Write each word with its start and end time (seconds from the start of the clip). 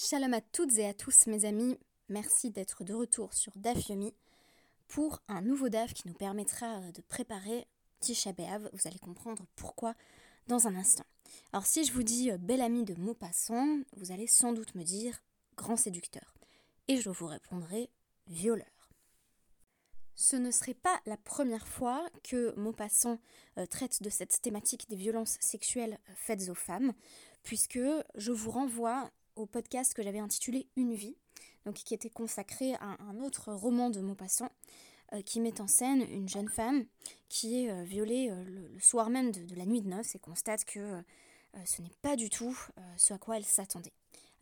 Shalom 0.00 0.32
à 0.32 0.40
toutes 0.40 0.78
et 0.78 0.86
à 0.86 0.94
tous 0.94 1.26
mes 1.26 1.44
amis, 1.44 1.76
merci 2.08 2.52
d'être 2.52 2.84
de 2.84 2.94
retour 2.94 3.34
sur 3.34 3.50
DAF 3.56 3.88
Yomi 3.88 4.14
pour 4.86 5.20
un 5.26 5.42
nouveau 5.42 5.68
DAF 5.68 5.92
qui 5.92 6.06
nous 6.06 6.14
permettra 6.14 6.92
de 6.92 7.02
préparer 7.02 7.66
Tisha 7.98 8.32
B'Av. 8.32 8.70
Vous 8.72 8.86
allez 8.86 9.00
comprendre 9.00 9.44
pourquoi 9.56 9.96
dans 10.46 10.68
un 10.68 10.76
instant. 10.76 11.02
Alors 11.52 11.66
si 11.66 11.84
je 11.84 11.92
vous 11.92 12.04
dis 12.04 12.30
euh, 12.30 12.38
bel 12.38 12.60
ami 12.60 12.84
de 12.84 12.94
Maupassant, 12.94 13.80
vous 13.96 14.12
allez 14.12 14.28
sans 14.28 14.52
doute 14.52 14.76
me 14.76 14.84
dire 14.84 15.20
grand 15.56 15.76
séducteur. 15.76 16.32
Et 16.86 17.00
je 17.00 17.10
vous 17.10 17.26
répondrai 17.26 17.90
violeur. 18.28 18.92
Ce 20.14 20.36
ne 20.36 20.52
serait 20.52 20.74
pas 20.74 21.00
la 21.06 21.16
première 21.16 21.66
fois 21.66 22.08
que 22.22 22.54
Maupassant 22.56 23.18
euh, 23.58 23.66
traite 23.66 24.00
de 24.00 24.10
cette 24.10 24.40
thématique 24.42 24.88
des 24.88 24.94
violences 24.96 25.38
sexuelles 25.40 25.98
euh, 26.08 26.12
faites 26.14 26.48
aux 26.50 26.54
femmes, 26.54 26.92
puisque 27.42 27.80
je 28.14 28.30
vous 28.30 28.52
renvoie 28.52 29.10
au 29.38 29.46
podcast 29.46 29.94
que 29.94 30.02
j'avais 30.02 30.18
intitulé 30.18 30.68
Une 30.76 30.94
vie, 30.94 31.16
donc 31.64 31.76
qui 31.76 31.94
était 31.94 32.10
consacré 32.10 32.74
à 32.74 32.96
un 33.08 33.20
autre 33.20 33.52
roman 33.52 33.88
de 33.88 34.00
Maupassant, 34.00 34.50
euh, 35.14 35.22
qui 35.22 35.40
met 35.40 35.60
en 35.60 35.66
scène 35.66 36.02
une 36.10 36.28
jeune 36.28 36.48
femme 36.48 36.84
qui 37.28 37.64
est 37.64 37.70
euh, 37.70 37.84
violée 37.84 38.28
euh, 38.30 38.44
le, 38.44 38.80
soir 38.80 39.10
même 39.10 39.30
de, 39.30 39.54
la 39.54 39.64
nuit 39.64 39.80
de 39.80 39.88
noces 39.88 40.14
et 40.14 40.18
constate 40.18 40.64
que 40.64 41.02
ce 41.64 41.80
n'est 41.80 41.94
pas 42.02 42.14
du 42.14 42.28
tout 42.28 42.56
ce 42.98 43.14
à 43.14 43.18
quoi 43.18 43.38
elle 43.38 43.44
s'attendait. 43.44 43.92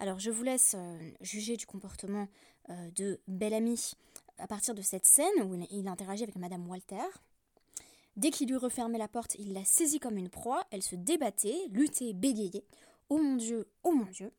Alors 0.01 0.19
je 0.19 0.31
vous 0.31 0.43
laisse 0.43 0.75
juger 1.21 1.57
du 1.57 1.65
comportement 1.65 2.27
de 2.69 3.21
Bellamy 3.29 3.93
à 4.39 4.49
partir 4.49 4.75
de 4.75 4.83
cette 4.83 5.07
scène 5.07 5.43
où 5.45 5.55
il 5.71 5.87
interagit 5.87 6.25
avec 6.25 6.37
Madame 6.37 6.69
Walter. 6.69 7.07
Dès 8.17 8.31
qu'il 8.31 8.49
lui 8.49 8.57
refermait 8.57 8.99
la 8.99 9.09
porte, 9.09 9.37
il 9.39 9.55
la 9.55 9.65
saisit 9.65 10.01
comme 10.01 10.19
une 10.19 10.29
proie, 10.29 10.67
elle 10.73 10.83
se 10.83 10.97
débattait, 10.97 11.69
luttait, 11.71 12.13
bégayait. 12.13 12.67
Oh 13.09 13.19
mon 13.19 13.37
Dieu, 13.37 13.69
oh 13.85 13.93
mon 13.93 14.07
Dieu 14.07 14.33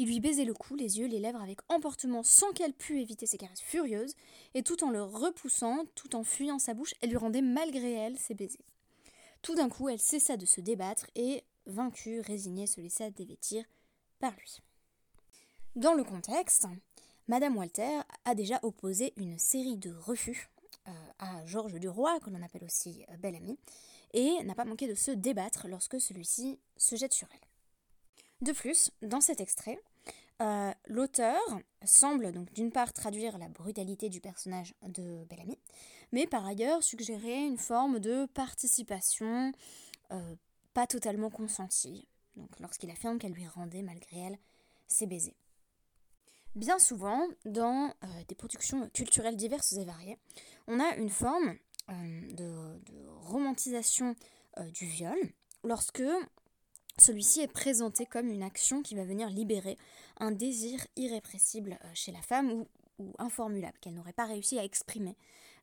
il 0.00 0.06
lui 0.06 0.18
baisait 0.18 0.46
le 0.46 0.54
cou, 0.54 0.76
les 0.76 0.98
yeux, 0.98 1.06
les 1.06 1.18
lèvres 1.18 1.42
avec 1.42 1.58
emportement 1.68 2.22
sans 2.22 2.52
qu'elle 2.52 2.72
pût 2.72 3.02
éviter 3.02 3.26
ses 3.26 3.36
caresses 3.36 3.60
furieuses, 3.60 4.14
et 4.54 4.62
tout 4.62 4.82
en 4.82 4.88
le 4.88 5.02
repoussant, 5.02 5.84
tout 5.94 6.16
en 6.16 6.24
fuyant 6.24 6.58
sa 6.58 6.72
bouche, 6.72 6.94
elle 7.02 7.10
lui 7.10 7.18
rendait 7.18 7.42
malgré 7.42 7.92
elle 7.92 8.18
ses 8.18 8.32
baisers. 8.32 8.64
Tout 9.42 9.54
d'un 9.54 9.68
coup, 9.68 9.90
elle 9.90 9.98
cessa 9.98 10.38
de 10.38 10.46
se 10.46 10.62
débattre 10.62 11.06
et, 11.16 11.44
vaincue, 11.66 12.20
résignée, 12.20 12.66
se 12.66 12.80
laissa 12.80 13.10
dévêtir 13.10 13.62
par 14.20 14.32
lui. 14.36 14.62
Dans 15.76 15.92
le 15.92 16.02
contexte, 16.02 16.66
Madame 17.28 17.58
Walter 17.58 18.00
a 18.24 18.34
déjà 18.34 18.58
opposé 18.62 19.12
une 19.18 19.38
série 19.38 19.76
de 19.76 19.92
refus 19.92 20.48
euh, 20.88 20.92
à 21.18 21.44
Georges 21.44 21.78
Duroy, 21.78 22.20
que 22.20 22.30
l'on 22.30 22.42
appelle 22.42 22.64
aussi 22.64 23.04
euh, 23.10 23.18
Belle 23.18 23.36
Amie, 23.36 23.58
et 24.14 24.42
n'a 24.44 24.54
pas 24.54 24.64
manqué 24.64 24.88
de 24.88 24.94
se 24.94 25.10
débattre 25.10 25.68
lorsque 25.68 26.00
celui-ci 26.00 26.58
se 26.78 26.96
jette 26.96 27.12
sur 27.12 27.28
elle. 27.34 28.46
De 28.46 28.52
plus, 28.52 28.90
dans 29.02 29.20
cet 29.20 29.42
extrait, 29.42 29.78
euh, 30.40 30.72
l'auteur 30.86 31.40
semble 31.84 32.32
donc 32.32 32.52
d'une 32.54 32.72
part 32.72 32.92
traduire 32.92 33.36
la 33.36 33.48
brutalité 33.48 34.08
du 34.08 34.20
personnage 34.20 34.74
de 34.82 35.24
Bellamy, 35.24 35.58
mais 36.12 36.26
par 36.26 36.46
ailleurs 36.46 36.82
suggérer 36.82 37.44
une 37.44 37.58
forme 37.58 38.00
de 38.00 38.26
participation 38.26 39.52
euh, 40.12 40.34
pas 40.72 40.86
totalement 40.86 41.30
consentie, 41.30 42.08
lorsqu'il 42.58 42.90
affirme 42.90 43.18
qu'elle 43.18 43.32
lui 43.32 43.46
rendait 43.46 43.82
malgré 43.82 44.18
elle 44.18 44.38
ses 44.88 45.06
baisers. 45.06 45.36
Bien 46.54 46.78
souvent, 46.78 47.28
dans 47.44 47.92
euh, 48.02 48.06
des 48.26 48.34
productions 48.34 48.88
culturelles 48.90 49.36
diverses 49.36 49.72
et 49.74 49.84
variées, 49.84 50.18
on 50.66 50.80
a 50.80 50.96
une 50.96 51.10
forme 51.10 51.56
de, 51.88 52.80
romantisation 53.22 54.14
du 54.72 54.86
viol 54.86 55.18
lorsque 55.64 56.02
celui-ci 57.00 57.40
est 57.40 57.48
présenté 57.48 58.04
comme 58.04 58.28
une 58.28 58.42
action 58.42 58.82
qui 58.82 58.94
va 58.94 59.04
venir 59.04 59.30
libérer 59.30 59.78
un 60.18 60.32
désir 60.32 60.86
irrépressible 60.96 61.78
euh, 61.84 61.88
chez 61.94 62.12
la 62.12 62.20
femme 62.20 62.52
ou, 62.52 62.68
informulable 63.18 63.78
qu'elle 63.80 63.94
n'aurait 63.94 64.12
pas 64.12 64.26
réussi 64.26 64.58
à 64.58 64.64
exprimer 64.64 65.16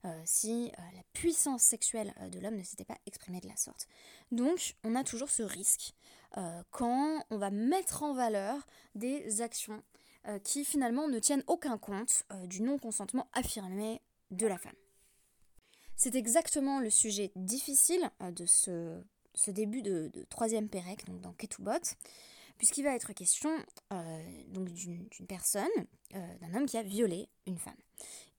euh, 0.05 0.21
si 0.25 0.71
euh, 0.79 0.81
la 0.95 1.03
puissance 1.13 1.61
sexuelle 1.61 2.11
de 2.31 2.39
l'homme 2.39 2.55
ne 2.55 2.63
s'était 2.63 2.83
pas 2.83 2.97
exprimée 3.05 3.39
de 3.39 3.47
la 3.47 3.55
sorte. 3.55 3.87
Donc 4.31 4.75
on 4.83 4.95
a 4.95 5.03
toujours 5.03 5.29
ce 5.29 5.43
risque 5.43 5.93
quand 6.71 7.23
on 7.29 7.37
va 7.37 7.51
mettre 7.51 8.03
en 8.03 8.13
valeur 8.13 8.67
des 8.95 9.41
actions 9.41 9.81
qui 10.43 10.65
finalement 10.65 11.07
ne 11.07 11.19
tiennent 11.19 11.43
aucun 11.47 11.77
compte 11.77 12.23
du 12.43 12.61
non-consentement 12.61 13.29
affirmé 13.33 14.01
de 14.29 14.45
la 14.45 14.57
femme. 14.57 14.75
C'est 15.95 16.15
exactement 16.15 16.79
le 16.79 16.89
sujet 16.89 17.31
difficile 17.35 18.11
de 18.19 18.45
ce 18.45 19.01
ce 19.37 19.51
début 19.51 19.81
de, 19.81 20.11
troisième 20.29 20.67
Pérec, 20.67 21.05
donc 21.05 21.21
dans 21.21 21.31
Ketubot, 21.33 21.95
puisqu'il 22.57 22.83
va 22.83 22.95
être 22.95 23.13
question 23.13 23.51
euh, 23.93 24.43
donc 24.49 24.69
d'une 24.73 25.07
personne, 25.27 25.67
euh, 26.15 26.37
d'un 26.39 26.55
homme 26.55 26.65
qui 26.65 26.77
a 26.77 26.83
violé 26.83 27.29
une 27.45 27.57
femme. 27.57 27.77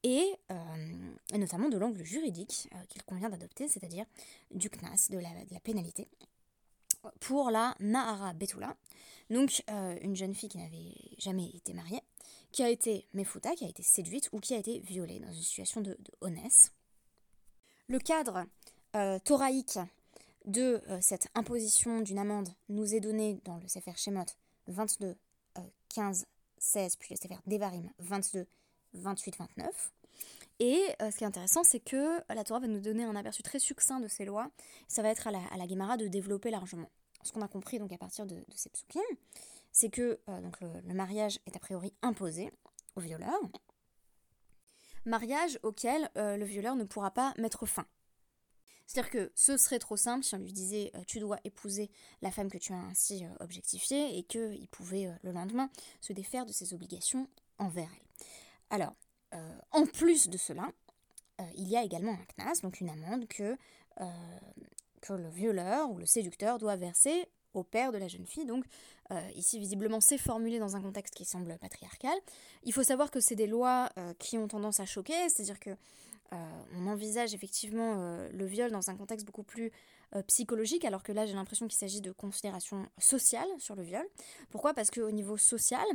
Et, 0.02 0.24
euh, 0.50 1.36
notamment 1.38 1.68
de 1.68 1.78
l'angle 1.78 2.04
juridique 2.04 2.68
qu'il 2.88 3.02
convient 3.04 3.30
d'adopter, 3.30 3.68
c'est-à-dire 3.68 4.04
du 4.52 4.70
CNAS, 4.70 5.08
de 5.10 5.18
la, 5.18 5.60
pénalité, 5.60 6.08
pour 7.20 7.50
la 7.50 7.74
Nahara 7.80 8.32
Betula, 8.32 8.76
donc 9.30 9.62
une 9.68 10.14
jeune 10.16 10.34
fille 10.34 10.48
qui 10.48 10.58
n'avait 10.58 10.94
jamais 11.18 11.46
été 11.48 11.74
mariée, 11.74 12.00
qui 12.52 12.62
a 12.62 12.70
été 12.70 13.06
mefuta, 13.12 13.54
qui 13.56 13.64
a 13.64 13.68
été 13.68 13.82
séduite 13.82 14.30
ou 14.32 14.40
qui 14.40 14.54
a 14.54 14.58
été 14.58 14.78
violée 14.80 15.18
dans 15.18 15.32
une 15.32 15.42
situation 15.42 15.80
de, 15.80 15.90
de 15.90 16.12
honnête. 16.20 16.72
Le 17.88 17.98
cadre 17.98 18.46
thoraïque 19.24 19.78
de 20.48 20.82
euh, 20.88 20.98
cette 21.00 21.28
imposition 21.34 22.00
d'une 22.00 22.18
amende 22.18 22.48
nous 22.68 22.94
est 22.94 23.00
donnée 23.00 23.40
dans 23.44 23.58
le 23.58 23.68
Sefer 23.68 23.92
Shemot 23.96 24.24
22, 24.66 25.16
15, 25.90 26.26
16, 26.58 26.96
puis 26.96 27.14
le 27.14 27.16
Sefer 27.16 27.38
Devarim 27.46 27.90
22, 27.98 28.46
28, 28.94 29.36
29. 29.38 29.92
Et 30.60 30.82
euh, 31.02 31.10
ce 31.10 31.18
qui 31.18 31.24
est 31.24 31.26
intéressant, 31.26 31.62
c'est 31.64 31.80
que 31.80 32.20
la 32.32 32.44
Torah 32.44 32.60
va 32.60 32.66
nous 32.66 32.80
donner 32.80 33.04
un 33.04 33.14
aperçu 33.14 33.42
très 33.42 33.58
succinct 33.58 34.00
de 34.00 34.08
ces 34.08 34.24
lois. 34.24 34.50
Ça 34.88 35.02
va 35.02 35.10
être 35.10 35.26
à 35.26 35.30
la, 35.30 35.44
à 35.52 35.56
la 35.56 35.68
Gemara 35.68 35.96
de 35.96 36.08
développer 36.08 36.50
largement. 36.50 36.90
Ce 37.22 37.32
qu'on 37.32 37.42
a 37.42 37.48
compris 37.48 37.78
donc 37.78 37.92
à 37.92 37.98
partir 37.98 38.26
de, 38.26 38.36
ces 38.54 38.70
psukim, 38.70 39.02
c'est 39.70 39.90
que 39.90 40.18
euh, 40.28 40.40
donc 40.40 40.60
le, 40.60 40.94
mariage 40.94 41.38
est 41.46 41.56
a 41.56 41.60
priori 41.60 41.92
imposé 42.02 42.50
au 42.96 43.00
violeur. 43.00 43.38
Mariage 45.04 45.58
auquel 45.62 46.10
le 46.16 46.44
violeur 46.44 46.74
ne 46.74 46.84
pourra 46.84 47.10
pas 47.12 47.32
mettre 47.38 47.64
fin. 47.64 47.86
C'est-à-dire 48.88 49.10
que 49.10 49.30
ce 49.34 49.58
serait 49.58 49.78
trop 49.78 49.98
simple 49.98 50.24
si 50.24 50.34
on 50.34 50.38
lui 50.38 50.52
disait 50.52 50.90
euh, 50.94 51.02
tu 51.06 51.20
dois 51.20 51.38
épouser 51.44 51.90
la 52.22 52.30
femme 52.30 52.50
que 52.50 52.56
tu 52.56 52.72
as 52.72 52.78
ainsi 52.78 53.22
euh, 53.22 53.28
objectifiée 53.40 54.16
et 54.16 54.22
qu'il 54.22 54.66
pouvait 54.68 55.06
euh, 55.06 55.12
le 55.22 55.32
lendemain 55.32 55.70
se 56.00 56.14
défaire 56.14 56.46
de 56.46 56.52
ses 56.52 56.72
obligations 56.72 57.28
envers 57.58 57.90
elle. 57.92 58.06
Alors, 58.70 58.94
en 59.72 59.84
plus 59.84 60.28
de 60.28 60.38
cela, 60.38 60.70
il 61.54 61.68
y 61.68 61.76
a 61.76 61.82
également 61.82 62.12
un 62.12 62.24
CNAS, 62.34 62.60
donc 62.62 62.80
une 62.80 62.88
amende 62.88 63.26
que, 63.28 63.56
que 65.02 65.12
le 65.12 65.28
violeur 65.28 65.90
ou 65.90 65.98
le 65.98 66.06
séducteur 66.06 66.58
doit 66.58 66.76
verser 66.76 67.26
au 67.52 67.62
père 67.62 67.92
de 67.92 67.98
la 67.98 68.08
jeune 68.08 68.26
fille. 68.26 68.46
Donc 68.46 68.64
ici, 69.34 69.58
visiblement, 69.58 70.00
c'est 70.00 70.16
formulé 70.16 70.58
dans 70.58 70.76
un 70.76 70.80
contexte 70.80 71.14
qui 71.14 71.26
semble 71.26 71.58
patriarcal. 71.58 72.16
Il 72.64 72.72
faut 72.72 72.82
savoir 72.82 73.10
que 73.10 73.20
c'est 73.20 73.36
des 73.36 73.46
lois 73.46 73.90
qui 74.18 74.38
ont 74.38 74.48
tendance 74.48 74.80
à 74.80 74.86
choquer, 74.86 75.28
c'est-à-dire 75.28 75.60
que 75.60 75.76
euh, 76.32 76.36
on 76.76 76.86
envisage 76.86 77.32
effectivement 77.34 77.94
euh, 77.96 78.28
le 78.32 78.44
viol 78.44 78.70
dans 78.70 78.90
un 78.90 78.96
contexte 78.96 79.26
beaucoup 79.26 79.42
plus 79.42 79.72
euh, 80.14 80.22
psychologique, 80.24 80.84
alors 80.84 81.02
que 81.02 81.12
là 81.12 81.26
j'ai 81.26 81.34
l'impression 81.34 81.66
qu'il 81.66 81.78
s'agit 81.78 82.00
de 82.00 82.12
considérations 82.12 82.86
sociales 82.98 83.48
sur 83.58 83.74
le 83.74 83.82
viol. 83.82 84.06
Pourquoi? 84.50 84.74
Parce 84.74 84.90
qu'au 84.90 85.10
niveau 85.10 85.36
social, 85.36 85.86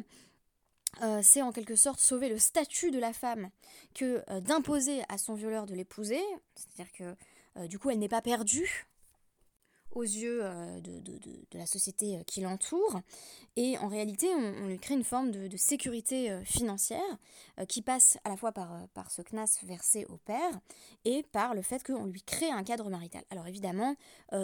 c'est 1.24 1.42
en 1.42 1.52
quelque 1.52 1.76
sorte 1.76 2.00
sauver 2.00 2.30
le 2.30 2.38
statut 2.38 2.92
de 2.92 3.00
la 3.00 3.14
femme 3.14 3.50
que 3.96 4.24
d'imposer 4.42 5.02
à 5.10 5.18
son 5.18 5.34
violeur 5.34 5.66
de 5.66 5.74
l'épouser, 5.74 6.22
c'est-à-dire 6.54 6.94
que 6.94 7.66
du 7.66 7.80
coup 7.80 7.90
elle 7.90 7.98
n'est 7.98 8.08
pas 8.08 8.22
perdue 8.22 8.86
aux 9.96 10.04
yeux 10.04 10.40
euh, 10.44 10.80
de, 10.82 11.58
la 11.58 11.66
société 11.66 12.18
euh, 12.18 12.24
qui 12.24 12.42
l'entoure. 12.42 13.02
Et 13.56 13.78
en 13.78 13.88
réalité, 13.88 14.28
on, 14.36 14.68
lui 14.68 14.80
crée 14.80 14.96
une 14.96 15.04
forme 15.04 15.32
de, 15.32 15.56
sécurité 15.58 16.32
euh, 16.32 16.44
financière 16.44 17.02
qui 17.68 17.82
passe 17.82 18.18
à 18.24 18.30
la 18.30 18.38
fois 18.38 18.52
par, 18.52 19.12
ce 19.12 19.22
CNAS 19.22 19.60
versé 19.64 20.06
au 20.10 20.18
père 20.18 20.60
et 21.06 21.24
par 21.32 21.54
le 21.54 21.62
fait 21.62 21.84
qu'on 21.84 22.06
lui 22.06 22.22
crée 22.22 22.50
un 22.50 22.64
cadre 22.64 22.90
marital. 22.90 23.24
Alors 23.30 23.48
évidemment, 23.48 23.96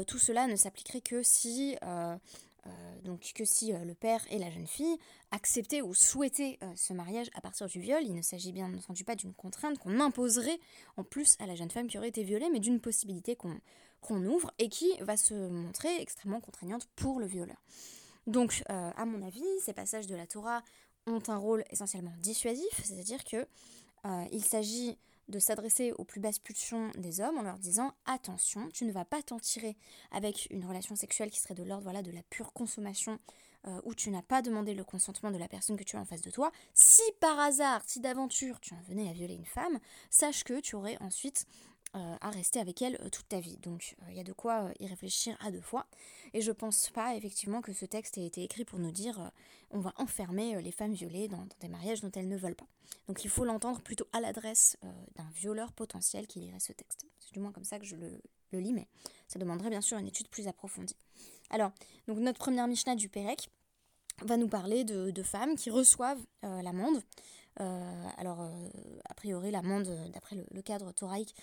tout 0.07 0.19
cela 0.19 0.45
ne 0.45 0.55
s'appliquerait 0.55 1.01
que 1.01 1.23
si... 1.23 1.75
donc 3.03 3.31
que 3.33 3.45
si 3.45 3.71
le 3.71 3.95
père 3.95 4.21
et 4.29 4.37
la 4.37 4.51
jeune 4.51 4.67
fille 4.67 4.97
acceptaient 5.31 5.81
ou 5.81 5.95
souhaitaient 5.95 6.59
ce 6.75 6.93
mariage 6.93 7.31
à 7.33 7.41
partir 7.41 7.67
du 7.67 7.79
viol, 7.79 8.03
il 8.03 8.13
ne 8.13 8.21
s'agit 8.21 8.51
bien 8.51 8.71
entendu 8.71 9.03
pas 9.03 9.15
d'une 9.15 9.33
contrainte 9.33 9.79
qu'on 9.79 9.99
imposerait 9.99 10.59
en 10.97 11.03
plus 11.03 11.35
à 11.39 11.47
la 11.47 11.55
jeune 11.55 11.71
femme 11.71 11.87
qui 11.87 11.97
aurait 11.97 12.09
été 12.09 12.23
violée, 12.23 12.49
mais 12.51 12.59
d'une 12.59 12.79
possibilité 12.79 13.35
qu'on 13.35 13.59
qu'on 14.01 14.25
ouvre 14.25 14.51
et 14.59 14.69
qui 14.69 14.91
va 15.01 15.17
se 15.17 15.33
montrer 15.33 16.01
extrêmement 16.01 16.41
contraignante 16.41 16.87
pour 16.95 17.19
le 17.19 17.25
violeur. 17.25 17.57
Donc, 18.27 18.63
euh, 18.69 18.91
à 18.95 19.05
mon 19.05 19.25
avis, 19.25 19.43
ces 19.61 19.73
passages 19.73 20.07
de 20.07 20.15
la 20.15 20.27
Torah 20.27 20.61
ont 21.07 21.21
un 21.27 21.37
rôle 21.37 21.63
essentiellement 21.71 22.13
dissuasif, 22.19 22.81
c'est-à-dire 22.83 23.23
que 23.23 23.47
euh, 24.05 24.25
il 24.31 24.43
s'agit 24.43 24.97
de 25.29 25.39
s'adresser 25.39 25.93
aux 25.93 26.03
plus 26.03 26.19
basses 26.19 26.39
pulsions 26.39 26.91
des 26.97 27.21
hommes 27.21 27.37
en 27.37 27.43
leur 27.43 27.59
disant 27.59 27.93
attention, 28.05 28.67
tu 28.73 28.85
ne 28.85 28.91
vas 28.91 29.05
pas 29.05 29.21
t'en 29.21 29.39
tirer 29.39 29.77
avec 30.11 30.47
une 30.49 30.65
relation 30.65 30.95
sexuelle 30.95 31.29
qui 31.29 31.39
serait 31.39 31.53
de 31.53 31.63
l'ordre 31.63 31.83
voilà, 31.83 32.01
de 32.01 32.11
la 32.11 32.23
pure 32.23 32.51
consommation 32.51 33.19
euh, 33.67 33.81
où 33.83 33.93
tu 33.93 34.09
n'as 34.09 34.21
pas 34.21 34.41
demandé 34.41 34.73
le 34.73 34.83
consentement 34.83 35.31
de 35.31 35.37
la 35.37 35.47
personne 35.47 35.77
que 35.77 35.83
tu 35.83 35.97
as 35.97 35.99
en 35.99 36.05
face 36.05 36.21
de 36.21 36.31
toi, 36.31 36.51
si 36.73 37.01
par 37.19 37.37
hasard, 37.39 37.81
si 37.85 37.99
d'aventure 37.99 38.59
tu 38.59 38.73
en 38.73 38.81
venais 38.87 39.09
à 39.09 39.13
violer 39.13 39.35
une 39.35 39.45
femme, 39.45 39.79
sache 40.09 40.43
que 40.43 40.59
tu 40.61 40.75
aurais 40.75 40.97
ensuite 41.01 41.45
euh, 41.95 42.15
à 42.21 42.29
rester 42.29 42.59
avec 42.59 42.81
elle 42.81 42.97
toute 43.11 43.27
ta 43.27 43.39
vie. 43.39 43.57
Donc 43.57 43.95
il 44.09 44.15
y 44.15 44.19
a 44.19 44.23
de 44.23 44.33
quoi 44.33 44.71
y 44.79 44.87
réfléchir 44.87 45.37
à 45.41 45.51
deux 45.51 45.61
fois. 45.61 45.87
Et 46.33 46.41
je 46.41 46.51
pense 46.51 46.89
pas 46.89 47.15
effectivement 47.15 47.61
que 47.61 47.73
ce 47.73 47.85
texte 47.85 48.17
ait 48.17 48.25
été 48.25 48.43
écrit 48.43 48.65
pour 48.65 48.79
nous 48.79 48.91
dire 48.91 49.31
on 49.71 49.79
va 49.79 49.93
enfermer 49.97 50.61
les 50.61 50.71
femmes 50.71 50.93
violées 50.93 51.27
dans, 51.27 51.47
des 51.59 51.67
mariages 51.67 52.01
dont 52.01 52.11
elles 52.15 52.27
ne 52.27 52.37
veulent 52.37 52.55
pas. 52.55 52.67
Donc 53.07 53.23
il 53.23 53.29
faut 53.29 53.45
l'entendre 53.45 53.81
plutôt 53.81 54.07
à 54.13 54.21
l'adresse 54.21 54.77
d'un 55.15 55.29
violeur 55.35 55.73
potentiel 55.73 56.27
qui 56.27 56.39
lirait 56.39 56.59
ce 56.59 56.73
texte. 56.73 57.05
C'est 57.19 57.33
du 57.33 57.39
moins 57.39 57.51
comme 57.51 57.63
ça 57.63 57.79
que 57.79 57.85
je 57.85 57.95
le, 57.95 58.19
lit, 58.51 58.73
mais 58.73 58.87
ça 59.27 59.39
demanderait 59.39 59.69
bien 59.69 59.81
sûr 59.81 59.97
une 59.97 60.07
étude 60.07 60.27
plus 60.29 60.47
approfondie. 60.47 60.95
Alors, 61.49 61.71
donc 62.07 62.17
notre 62.17 62.39
première 62.39 62.67
Mishnah 62.67 62.95
du 62.95 63.09
Pérec 63.09 63.49
va 64.23 64.37
nous 64.37 64.47
parler 64.47 64.83
de, 64.83 65.23
femmes 65.23 65.55
qui 65.55 65.69
reçoivent 65.69 66.21
euh, 66.43 66.61
l'amende. 66.61 67.01
Euh, 67.61 68.07
alors, 68.17 68.41
euh, 68.41 68.69
a 69.05 69.13
priori, 69.13 69.51
l'amende, 69.51 69.89
d'après 70.13 70.35
le, 70.51 70.61
cadre 70.61 70.91
thoraïque, 70.91 71.35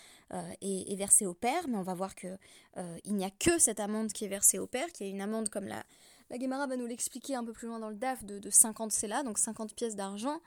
est, 0.61 0.97
versée 0.97 1.27
au 1.27 1.35
père, 1.35 1.69
mais 1.69 1.77
on 1.77 1.83
va 1.83 1.95
voir 1.95 2.15
qu'il 2.15 2.39
n'y 3.07 3.25
a 3.25 3.31
que 3.31 3.59
cette 3.59 3.81
amende 3.81 4.13
qui 4.13 4.25
est 4.25 4.29
versée 4.29 4.59
au 4.59 4.67
père, 4.67 4.91
qui 4.93 5.05
est 5.05 5.11
une 5.11 5.21
amende 5.21 5.49
comme 5.49 5.67
la, 5.67 5.85
la 6.31 6.39
Gemara 6.39 6.67
va 6.67 6.77
nous 6.77 6.87
l'expliquer 6.87 7.35
un 7.35 7.45
peu 7.45 7.53
plus 7.53 7.69
loin 7.69 7.79
dans 7.79 7.91
le 7.91 7.97
DAF, 7.97 8.25
de, 8.25 8.39
de 8.39 8.51
50 8.51 9.03
là, 9.03 9.23
donc 9.23 9.39
50 9.39 9.75
pièces 9.75 9.95
d'argent, 9.95 10.41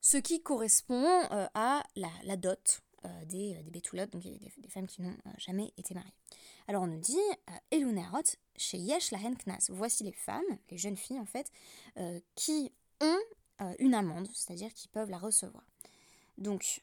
ce 0.00 0.18
qui 0.18 0.42
correspond 0.42 1.06
à 1.54 1.82
la, 1.96 2.36
dot, 2.36 2.82
euh, 3.04 3.24
des, 3.26 3.54
euh, 3.54 3.62
des 3.70 4.06
donc 4.06 4.22
des, 4.22 4.68
femmes 4.70 4.86
qui 4.86 5.02
n'ont 5.02 5.10
euh, 5.10 5.30
jamais 5.36 5.72
été 5.76 5.92
mariées. 5.92 6.12
Alors 6.68 6.82
on 6.84 6.86
nous 6.86 7.00
dit, 7.00 7.18
Elunerot, 7.70 8.22
chez 8.56 8.78
Yesh 8.78 9.10
Lahen 9.10 9.36
Knas, 9.36 9.66
voici 9.68 10.04
les 10.04 10.12
femmes, 10.12 10.42
les 10.70 10.78
jeunes 10.78 10.96
filles 10.96 11.20
en 11.20 11.26
fait, 11.26 11.50
qui 12.34 12.72
ont 13.02 13.18
une 13.78 13.94
amende, 13.94 14.28
c'est-à-dire 14.32 14.72
qui 14.74 14.88
peuvent 14.88 15.10
la 15.10 15.18
recevoir. 15.18 15.64
Donc, 16.38 16.82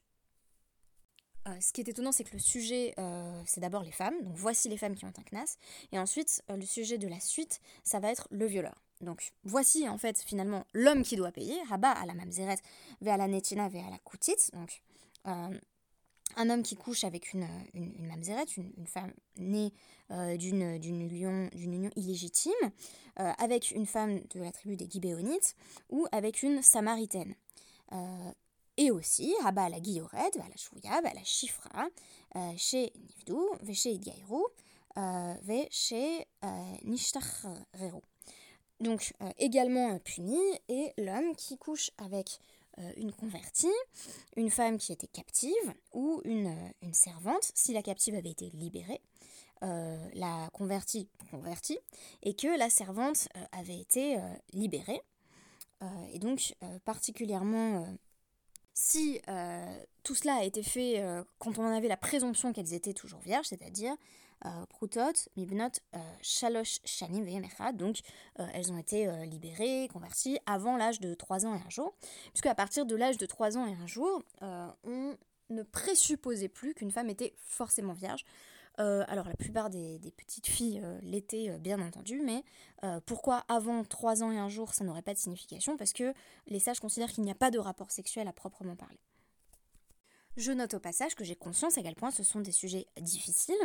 ce 1.46 1.74
qui 1.74 1.82
est 1.82 1.90
étonnant, 1.90 2.12
c'est 2.12 2.24
que 2.24 2.34
le 2.34 2.40
sujet, 2.40 2.94
c'est 3.46 3.60
d'abord 3.60 3.84
les 3.84 3.92
femmes, 3.92 4.22
donc 4.24 4.36
voici 4.36 4.70
les 4.70 4.78
femmes 4.78 4.96
qui 4.96 5.06
ont 5.06 5.10
un 5.10 5.24
knas, 5.32 5.58
et 5.92 6.00
ensuite, 6.00 6.44
le 6.50 6.66
sujet 6.66 6.98
de 6.98 7.08
la 7.08 7.20
suite, 7.20 7.60
ça 7.84 8.00
va 8.00 8.12
être 8.12 8.28
le 8.32 8.46
violeur. 8.46 8.82
Donc, 9.02 9.32
voici 9.44 9.90
en 9.90 9.98
fait 9.98 10.22
finalement 10.22 10.66
l'homme 10.74 11.02
qui 11.02 11.16
doit 11.16 11.32
payer, 11.32 11.60
Rabat 11.68 11.92
à 11.92 12.06
la 12.06 12.14
mamzeret, 12.14 12.58
ve 13.02 13.08
à 13.08 13.18
la 13.18 13.28
netina, 13.28 13.68
ve 13.68 13.78
à 13.78 13.90
la 13.90 13.98
koutit, 13.98 14.52
donc 14.54 14.84
un 16.36 16.50
homme 16.50 16.64
qui 16.64 16.76
couche 16.76 17.04
avec 17.04 17.34
une, 17.34 17.48
une, 17.74 17.94
une 18.78 18.88
femme 18.88 19.14
née 19.38 19.74
euh, 20.12 20.38
d'une, 20.38 20.62
union, 20.84 21.50
union 21.56 21.90
illégitime, 21.96 22.52
euh, 23.20 23.32
avec 23.38 23.72
une 23.72 23.86
femme 23.86 24.20
de 24.34 24.40
la 24.40 24.52
tribu 24.52 24.76
des 24.76 24.90
Gibéonites 24.90 25.56
ou 25.90 26.08
avec 26.12 26.44
une 26.44 26.62
Samaritaine. 26.62 27.36
Euh, 27.92 28.32
et 28.78 28.92
aussi, 28.92 29.34
Rabba 29.44 29.70
la 29.70 29.80
Guillored, 29.80 30.36
la 30.36 30.56
Shouya, 30.56 31.02
la 31.02 31.24
Chifra, 31.24 31.88
chez 32.58 32.92
Nivdou, 32.96 33.50
chez 33.74 33.92
Idgaïrou, 33.92 34.48
chez 35.70 36.26
Nishtachrero. 36.84 38.02
Donc, 38.80 39.14
également 39.38 40.00
puni, 40.00 40.40
et 40.68 40.94
l'homme 40.98 41.36
qui 41.36 41.58
couche 41.58 41.92
avec 41.98 42.28
euh, 42.30 42.51
une 42.98 43.12
convertie, 43.12 43.74
une 44.36 44.50
femme 44.50 44.78
qui 44.78 44.92
était 44.92 45.08
captive 45.08 45.74
ou 45.94 46.22
une, 46.26 46.48
euh, 46.48 46.70
une 46.82 46.94
servante, 46.94 47.52
si 47.54 47.74
la 47.74 47.82
captive 47.82 48.16
avait 48.16 48.32
été 48.32 48.50
libérée, 48.52 49.02
euh, 49.64 50.10
la 50.14 50.50
convertie 50.54 51.08
convertie, 51.30 51.80
et 52.24 52.34
que 52.34 52.58
la 52.58 52.70
servante 52.70 53.30
avait 53.52 53.80
été 53.80 54.18
libérée. 54.54 55.02
et 56.12 56.20
donc, 56.20 56.56
particulièrement, 56.84 57.88
si 58.74 59.22
tout 60.04 60.16
cela 60.16 60.36
a 60.36 60.44
été 60.44 60.62
fait 60.62 61.02
quand 61.40 61.58
on 61.58 61.64
en 61.64 61.74
avait 61.74 61.88
la 61.88 61.96
présomption 61.96 62.52
qu'elles 62.52 62.74
étaient 62.74 62.94
toujours 62.94 63.22
vierges, 63.22 63.48
c'est-à-dire 63.48 63.94
euh, 63.94 63.96
Proutot, 64.70 65.14
Mibnot, 65.36 65.70
euh, 65.96 66.00
Shalosh, 66.22 66.80
Shanim, 66.84 67.26
Donc, 67.74 68.00
euh, 68.40 68.48
elles 68.54 68.72
ont 68.72 68.78
été 68.78 69.10
libérées, 69.26 69.88
converties 69.92 70.40
avant 70.46 70.78
l'âge 70.78 71.00
de 71.00 71.14
3 71.14 71.46
ans 71.46 71.56
et 71.56 71.62
un 71.66 71.70
jour. 71.70 71.94
Puisque 72.34 72.48
à 72.48 72.56
partir 72.56 72.86
de 72.86 72.96
l'âge 72.96 73.18
de 73.18 73.26
3 73.26 73.58
ans 73.58 73.68
et 73.68 73.74
un 73.74 73.88
jour, 73.88 74.24
on 74.42 75.16
ne 75.50 75.64
présupposait 75.64 76.48
plus 76.48 76.74
qu'une 76.74 76.92
femme 76.92 77.10
était 77.10 77.34
forcément 77.38 77.94
vierge. 77.94 78.26
alors 78.78 79.28
la 79.28 79.36
plupart 79.36 79.70
des, 79.70 80.00
petites 80.18 80.48
filles 80.48 80.82
l'étaient 81.02 81.58
bien 81.60 81.80
entendu, 81.80 82.22
mais 82.22 82.44
pourquoi 83.06 83.44
avant 83.48 83.84
3 83.84 84.24
ans 84.24 84.32
et 84.32 84.40
un 84.40 84.50
jour 84.50 84.74
ça 84.74 84.84
n'aurait 84.84 85.02
pas 85.02 85.14
de 85.14 85.20
signification? 85.20 85.78
Parce 85.78 85.94
que 85.94 86.14
les 86.48 86.60
sages 86.60 86.80
considèrent 86.80 87.12
qu'il 87.12 87.24
n'y 87.24 87.32
a 87.32 87.36
pas 87.36 87.52
de 87.52 87.60
rapport 87.60 87.92
sexuel 87.92 88.28
à 88.28 88.34
proprement 88.34 88.76
parler. 88.76 89.00
Je 90.38 90.52
note 90.54 90.74
au 90.74 90.80
passage 90.80 91.16
que 91.16 91.26
j'ai 91.26 91.36
conscience 91.36 91.78
à 91.78 91.82
quel 91.82 91.96
point 91.96 92.10
ce 92.10 92.24
sont 92.24 92.40
des 92.40 92.54
sujets 92.54 92.88
difficiles. 93.00 93.56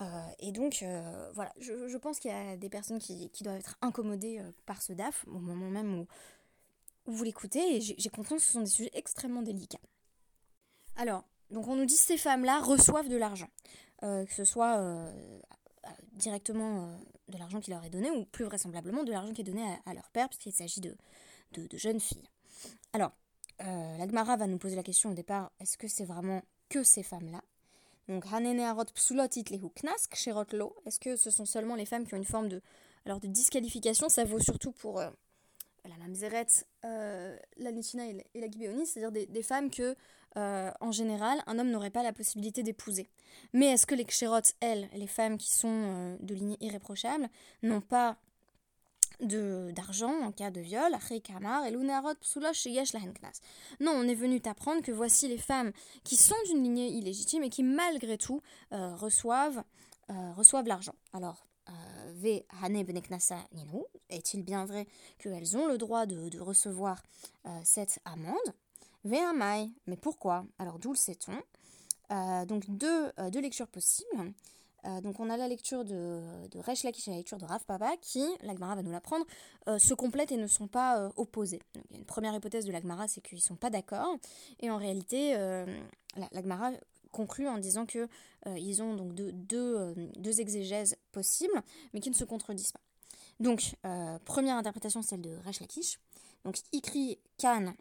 Euh, 0.00 0.04
et 0.38 0.50
donc, 0.50 0.80
euh, 0.82 1.30
voilà, 1.34 1.52
je, 1.58 1.96
pense 1.98 2.20
qu'il 2.20 2.30
y 2.30 2.34
a 2.34 2.56
des 2.56 2.70
personnes 2.70 2.98
qui, 2.98 3.30
doivent 3.42 3.58
être 3.58 3.76
incommodées 3.82 4.38
euh, 4.38 4.50
par 4.64 4.80
ce 4.80 4.92
DAF 4.94 5.24
au 5.28 5.38
moment 5.38 5.68
même 5.68 6.00
où, 6.00 6.06
vous 7.06 7.22
l'écoutez. 7.22 7.76
Et 7.76 7.80
j'ai 7.80 8.08
conscience 8.08 8.40
que 8.40 8.46
ce 8.46 8.52
sont 8.54 8.60
des 8.60 8.66
sujets 8.66 8.90
extrêmement 8.94 9.42
délicats. 9.42 9.80
Alors, 10.96 11.24
donc 11.50 11.68
on 11.68 11.76
nous 11.76 11.84
dit 11.84 11.94
que 11.94 12.00
ces 12.00 12.18
femmes-là 12.18 12.60
reçoivent 12.60 13.08
de 13.08 13.16
l'argent. 13.16 13.48
que 14.00 14.32
ce 14.34 14.44
soit 14.44 14.82
directement 16.14 16.98
de 17.28 17.38
l'argent 17.38 17.60
qui 17.60 17.70
leur 17.70 17.84
est 17.84 17.90
donné 17.90 18.10
ou 18.10 18.24
plus 18.24 18.44
vraisemblablement 18.44 19.04
de 19.04 19.12
l'argent 19.12 19.32
qui 19.32 19.42
est 19.42 19.44
donné 19.44 19.62
à, 19.84 19.94
leur 19.94 20.10
père, 20.10 20.28
puisqu'il 20.28 20.52
s'agit 20.52 20.80
de, 20.80 20.96
de, 21.52 21.68
de 21.68 21.76
jeunes 21.76 22.00
filles. 22.00 22.28
Alors, 22.92 23.12
euh, 23.62 23.96
la 23.96 24.06
Gemara 24.06 24.36
va 24.36 24.46
nous 24.46 24.58
poser 24.58 24.76
la 24.76 24.82
question 24.82 25.10
au 25.10 25.14
départ 25.14 25.50
est-ce 25.60 25.78
que 25.78 25.88
c'est 25.88 26.04
vraiment 26.04 26.42
que 26.68 26.82
ces 26.82 27.02
femmes-là? 27.02 27.42
Donc, 28.08 28.24
est-ce 30.86 31.00
que 31.00 31.16
ce 31.16 31.30
sont 31.30 31.44
seulement 31.44 31.74
les 31.74 31.86
femmes 31.86 32.06
qui 32.06 32.14
ont 32.14 32.18
une 32.18 32.24
forme 32.24 32.48
de, 32.48 32.62
alors 33.04 33.20
de 33.20 33.26
disqualification? 33.26 34.08
Ça 34.08 34.24
vaut 34.24 34.38
surtout 34.38 34.70
pour 34.70 35.00
euh, 35.00 35.10
la 35.88 35.96
mamzeret, 35.96 36.46
euh, 36.84 37.36
la 37.56 37.72
nitina 37.72 38.06
et 38.06 38.24
la, 38.34 38.48
gibéonie, 38.48 38.86
c'est-à-dire 38.86 39.26
des, 39.28 39.42
femmes 39.42 39.70
que, 39.70 39.96
euh, 40.36 40.70
en 40.80 40.92
général, 40.92 41.42
un 41.46 41.58
homme 41.58 41.70
n'aurait 41.70 41.90
pas 41.90 42.04
la 42.04 42.12
possibilité 42.12 42.62
d'épouser. 42.62 43.08
Mais 43.52 43.66
est-ce 43.66 43.86
que 43.86 43.96
les 43.96 44.04
kshérot, 44.04 44.40
elles, 44.60 44.88
les 44.94 45.08
femmes 45.08 45.36
qui 45.36 45.50
sont 45.50 46.16
de 46.20 46.34
lignée 46.34 46.58
irréprochable, 46.60 47.28
n'ont 47.62 47.80
pas 47.80 48.18
d'argent 49.20 50.12
en 50.22 50.32
cas 50.32 50.50
de 50.50 50.60
viol, 50.60 50.94
Non, 53.80 53.92
on 53.92 54.02
est 54.08 54.14
venu 54.14 54.40
t'apprendre 54.40 54.82
que 54.82 54.92
voici 54.92 55.28
les 55.28 55.38
femmes 55.38 55.72
qui 56.04 56.16
sont 56.16 56.36
d'une 56.46 56.62
lignée 56.62 56.88
illégitime 56.88 57.42
et 57.42 57.50
qui 57.50 57.62
malgré 57.62 58.18
tout 58.18 58.42
euh, 58.72 58.94
reçoivent, 58.94 59.62
euh, 60.10 60.32
reçoivent 60.34 60.66
l'argent. 60.66 60.94
Alors, 61.12 61.46
euh, 61.68 61.72
est-il 64.08 64.42
bien 64.42 64.64
vrai 64.64 64.86
qu'elles 65.18 65.56
ont 65.56 65.66
le 65.66 65.78
droit 65.78 66.06
de, 66.06 66.38
recevoir 66.38 67.02
cette 67.64 67.98
amende? 68.04 68.36
Mais 69.04 69.96
pourquoi? 70.00 70.44
Alors 70.58 70.78
d'où 70.78 70.90
le 70.90 70.96
sait-on? 70.96 71.36
Donc 72.46 72.64
deux, 72.68 73.10
deux 73.30 73.40
lectures 73.40 73.68
possibles. 73.68 74.32
Euh, 74.86 75.00
donc 75.00 75.20
on 75.20 75.30
a 75.30 75.36
la 75.36 75.48
lecture 75.48 75.84
de, 75.84 76.20
de 76.50 76.60
Lakish 76.84 77.08
et 77.08 77.10
la 77.10 77.16
lecture 77.16 77.38
de 77.38 77.44
Rav 77.44 77.64
Papa 77.64 77.96
qui, 78.00 78.24
l'Agmara 78.42 78.76
va 78.76 78.82
nous 78.82 78.92
l'apprendre, 78.92 79.24
euh, 79.68 79.78
se 79.78 79.94
complètent 79.94 80.32
et 80.32 80.36
ne 80.36 80.46
sont 80.46 80.68
pas 80.68 81.00
euh, 81.00 81.10
opposés. 81.16 81.60
a 81.76 81.96
une 81.96 82.04
première 82.04 82.34
hypothèse 82.34 82.64
de 82.64 82.72
l'Agmara, 82.72 83.08
c'est 83.08 83.20
qu'ils 83.20 83.38
ne 83.38 83.42
sont 83.42 83.56
pas 83.56 83.70
d'accord. 83.70 84.16
Et 84.60 84.70
en 84.70 84.76
réalité, 84.76 85.36
l'Agmara 86.32 86.72
conclut 87.10 87.48
en 87.48 87.58
disant 87.58 87.86
que 87.86 88.08
ils 88.56 88.82
ont 88.82 88.94
donc 88.94 89.14
deux, 89.14 89.32
deux, 89.32 90.40
exégèses 90.40 90.96
possibles, 91.12 91.62
mais 91.92 92.00
qui 92.00 92.10
ne 92.10 92.14
se 92.14 92.24
contredisent 92.24 92.72
pas. 92.72 92.80
Donc, 93.40 93.74
première 94.24 94.56
interprétation, 94.56 95.02
celle 95.02 95.20
de 95.20 95.36
Resh 95.44 95.60
Lakish. 95.60 95.98
Donc, 96.44 96.56
Ikri 96.72 97.18
Kan 97.38 97.74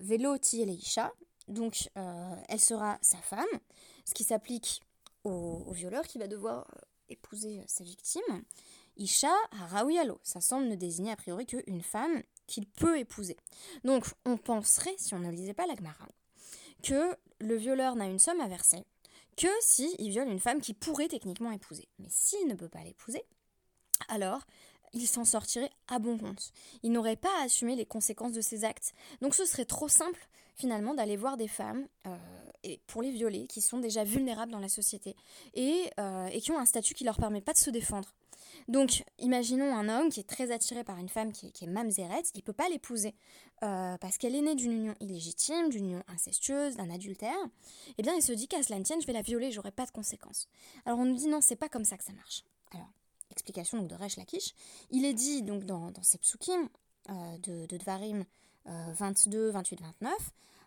Velo 0.00 0.38
Tieleisha. 0.38 1.12
Donc, 1.48 1.90
elle 1.94 2.60
sera 2.60 2.98
sa 3.00 3.18
femme, 3.18 3.44
ce 4.04 4.14
qui 4.14 4.24
s'applique 4.24 4.80
au, 5.24 5.72
violeur 5.72 6.06
qui 6.06 6.18
va 6.18 6.26
devoir 6.26 6.66
euh, 6.74 6.80
épouser 7.08 7.60
euh, 7.60 7.64
sa 7.66 7.84
victime. 7.84 8.44
Isha 8.96 9.32
Harawialo, 9.50 10.20
ça 10.22 10.40
semble 10.40 10.68
ne 10.68 10.76
désigner 10.76 11.10
a 11.10 11.16
priori 11.16 11.46
qu'une 11.46 11.82
femme 11.82 12.22
qu'il 12.46 12.66
peut 12.66 12.98
épouser. 12.98 13.36
Donc 13.82 14.06
on 14.24 14.36
penserait, 14.36 14.94
si 14.98 15.14
on 15.14 15.18
ne 15.18 15.30
lisait 15.30 15.54
pas 15.54 15.66
l'Agmara, 15.66 16.08
que 16.82 17.16
le 17.40 17.56
violeur 17.56 17.96
n'a 17.96 18.06
une 18.06 18.18
somme 18.18 18.40
à 18.40 18.46
verser 18.46 18.84
que 19.36 19.48
s'il 19.60 19.94
il 19.98 20.10
viole 20.10 20.28
une 20.28 20.40
femme 20.40 20.60
qui 20.60 20.74
pourrait 20.74 21.08
techniquement 21.08 21.50
épouser. 21.50 21.88
Mais 21.98 22.08
s'il 22.10 22.46
ne 22.46 22.54
peut 22.54 22.68
pas 22.68 22.84
l'épouser, 22.84 23.24
alors 24.08 24.42
il 24.92 25.06
s'en 25.06 25.24
sortirait 25.24 25.72
à 25.88 25.98
bon 25.98 26.18
compte. 26.18 26.52
Il 26.82 26.92
n'aurait 26.92 27.16
pas 27.16 27.36
à 27.40 27.44
assumer 27.44 27.74
les 27.74 27.86
conséquences 27.86 28.32
de 28.32 28.40
ses 28.40 28.64
actes. 28.64 28.94
Donc 29.20 29.34
ce 29.34 29.44
serait 29.44 29.64
trop 29.64 29.88
simple 29.88 30.28
finalement 30.54 30.94
d'aller 30.94 31.16
voir 31.16 31.36
des 31.36 31.48
femmes 31.48 31.86
et 32.62 32.80
pour 32.86 33.02
les 33.02 33.10
violer 33.10 33.46
qui 33.46 33.60
sont 33.60 33.78
déjà 33.78 34.04
vulnérables 34.04 34.52
dans 34.52 34.58
la 34.58 34.68
société 34.68 35.16
et, 35.54 35.90
et 36.30 36.40
qui 36.40 36.50
ont 36.50 36.58
un 36.58 36.64
statut 36.64 36.94
qui 36.94 37.04
leur 37.04 37.16
permet 37.16 37.40
pas 37.40 37.52
de 37.52 37.58
se 37.58 37.70
défendre. 37.70 38.14
Donc, 38.68 39.04
imaginons 39.18 39.76
un 39.76 39.88
homme 39.88 40.10
qui 40.10 40.20
est 40.20 40.28
très 40.28 40.50
attiré 40.50 40.84
par 40.84 40.98
une 40.98 41.08
femme 41.08 41.32
qui 41.32 41.48
est, 41.48 41.50
qui 41.50 41.66
mamzeret, 41.66 42.22
il 42.34 42.38
ne 42.38 42.42
peut 42.42 42.52
pas 42.52 42.68
l'épouser 42.68 43.14
euh, 43.62 43.96
parce 43.98 44.18
qu'elle 44.18 44.34
est 44.34 44.40
née 44.40 44.54
d'une 44.54 44.72
union 44.72 44.94
illégitime, 45.00 45.68
d'une 45.68 45.86
union 45.86 46.02
incestueuse, 46.08 46.76
d'un 46.76 46.90
adultère. 46.90 47.36
Eh 47.98 48.02
bien, 48.02 48.14
il 48.14 48.22
se 48.22 48.32
dit 48.32 48.48
qu'à 48.48 48.62
cela 48.62 48.78
ne 48.78 48.84
tienne, 48.84 49.00
je 49.00 49.06
vais 49.06 49.12
la 49.12 49.22
violer, 49.22 49.52
j'aurai 49.52 49.70
pas 49.70 49.86
de 49.86 49.90
conséquences. 49.90 50.48
Alors, 50.86 50.98
on 50.98 51.04
nous 51.04 51.16
dit 51.16 51.28
non, 51.28 51.40
c'est 51.40 51.56
pas 51.56 51.68
comme 51.68 51.84
ça 51.84 51.96
que 51.96 52.04
ça 52.04 52.12
marche. 52.12 52.44
Alors, 52.72 52.88
explication 53.30 53.78
donc 53.78 53.88
de 53.88 53.94
Resh 53.94 54.16
Lakish. 54.16 54.54
Il 54.90 55.04
est 55.04 55.14
dit 55.14 55.42
donc 55.42 55.64
dans, 55.64 55.90
dans 55.90 56.02
ces 56.02 56.18
psukim 56.18 56.68
euh, 57.10 57.38
de, 57.38 57.66
de, 57.66 57.76
Dvarim 57.76 58.24
22, 58.66 59.50
28, 59.50 59.80
29. 59.80 60.12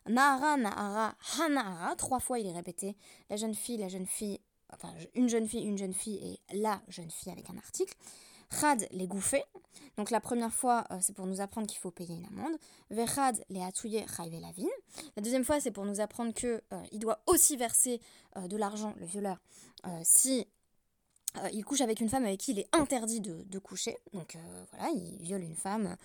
Nahara, 0.10 0.58
Nahara, 0.58 1.16
Hanahara, 1.40 1.96
trois 1.96 2.20
fois 2.20 2.40
il 2.40 2.48
est 2.48 2.54
répété, 2.54 2.96
la 3.30 3.36
jeune 3.36 3.54
fille, 3.54 3.78
la 3.78 3.90
jeune 3.90 4.06
fille, 4.06 4.40
enfin 4.74 4.94
une 5.16 5.28
jeune 5.28 5.48
fille, 5.48 5.64
une 5.64 5.78
jeune 5.78 5.94
fille 5.94 6.40
et 6.50 6.58
la 6.58 6.82
jeune 6.88 7.12
fille 7.12 7.32
avec 7.32 7.50
un 7.50 7.58
article. 7.58 7.94
Chad 8.50 8.88
les 8.92 9.08
gouffés. 9.08 9.44
Donc 9.98 10.10
la 10.10 10.20
première 10.20 10.54
fois, 10.54 10.86
euh, 10.92 10.98
c'est 11.02 11.14
pour 11.14 11.26
nous 11.26 11.42
apprendre 11.42 11.68
qu'il 11.68 11.80
faut 11.80 11.92
payer 11.92 12.16
une 12.16 12.26
amende. 12.26 12.58
Vechad 12.90 13.44
les 13.50 13.62
atouye 13.62 14.06
la 14.20 14.40
lavin. 14.40 14.70
La 15.16 15.22
deuxième 15.22 15.44
fois, 15.44 15.60
c'est 15.60 15.72
pour 15.72 15.86
nous 15.86 16.00
apprendre 16.00 16.34
qu'il 16.34 16.62
euh, 16.74 16.84
il 16.92 17.00
doit 17.00 17.20
aussi 17.26 17.58
verser 17.58 18.00
euh, 18.38 18.48
de 18.48 18.56
l'argent, 18.56 18.94
le 18.98 19.06
violeur, 19.06 19.38
si 20.04 20.48
il 21.54 21.64
couche 21.64 21.82
avec 21.82 22.00
une 22.00 22.10
femme 22.10 22.26
avec 22.26 22.40
qui 22.40 22.52
il 22.52 22.60
est 22.60 22.68
interdit 22.74 23.22
de, 23.22 23.60
coucher. 23.60 23.98
Donc 24.14 24.38
voilà, 24.72 24.90
il 24.92 25.18
viole 25.22 25.44
une 25.44 25.56
femme. 25.56 25.96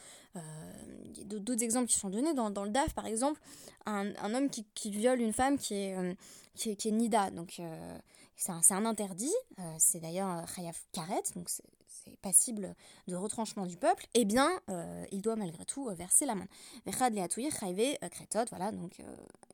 D'autres 1.25 1.63
exemples 1.63 1.89
qui 1.89 1.99
sont 1.99 2.11
donnés 2.11 2.35
dans, 2.35 2.65
le 2.65 2.71
DAF, 2.71 2.95
par 2.95 3.07
exemple, 3.07 3.41
un, 3.87 4.35
homme 4.35 4.49
qui, 4.51 4.91
viole 4.91 5.21
une 5.21 5.33
femme 5.33 5.59
qui 5.59 5.75
est, 5.75 6.17
qui 6.55 6.71
est, 6.71 6.91
Nida. 6.91 7.31
Donc 7.31 7.61
c'est 8.37 8.53
un, 8.73 8.85
interdit. 8.85 9.35
c'est 9.79 10.01
d'ailleurs 10.01 10.45
Khayaf 10.55 10.87
Karet, 10.93 11.23
donc 11.37 11.49
c'est 12.05 12.17
passible 12.19 12.75
de 13.09 13.17
retranchement 13.17 13.67
du 13.67 13.77
peuple, 13.77 14.07
eh 14.15 14.25
bien, 14.25 14.51
euh, 14.69 15.05
il 15.13 15.23
doit 15.23 15.37
malgré 15.37 15.65
tout 15.65 15.89
euh, 15.89 15.95
verser 15.95 16.27
l'amende. 16.27 16.49
Euh, 16.87 16.91
voilà, 18.51 18.73
donc, 18.73 19.03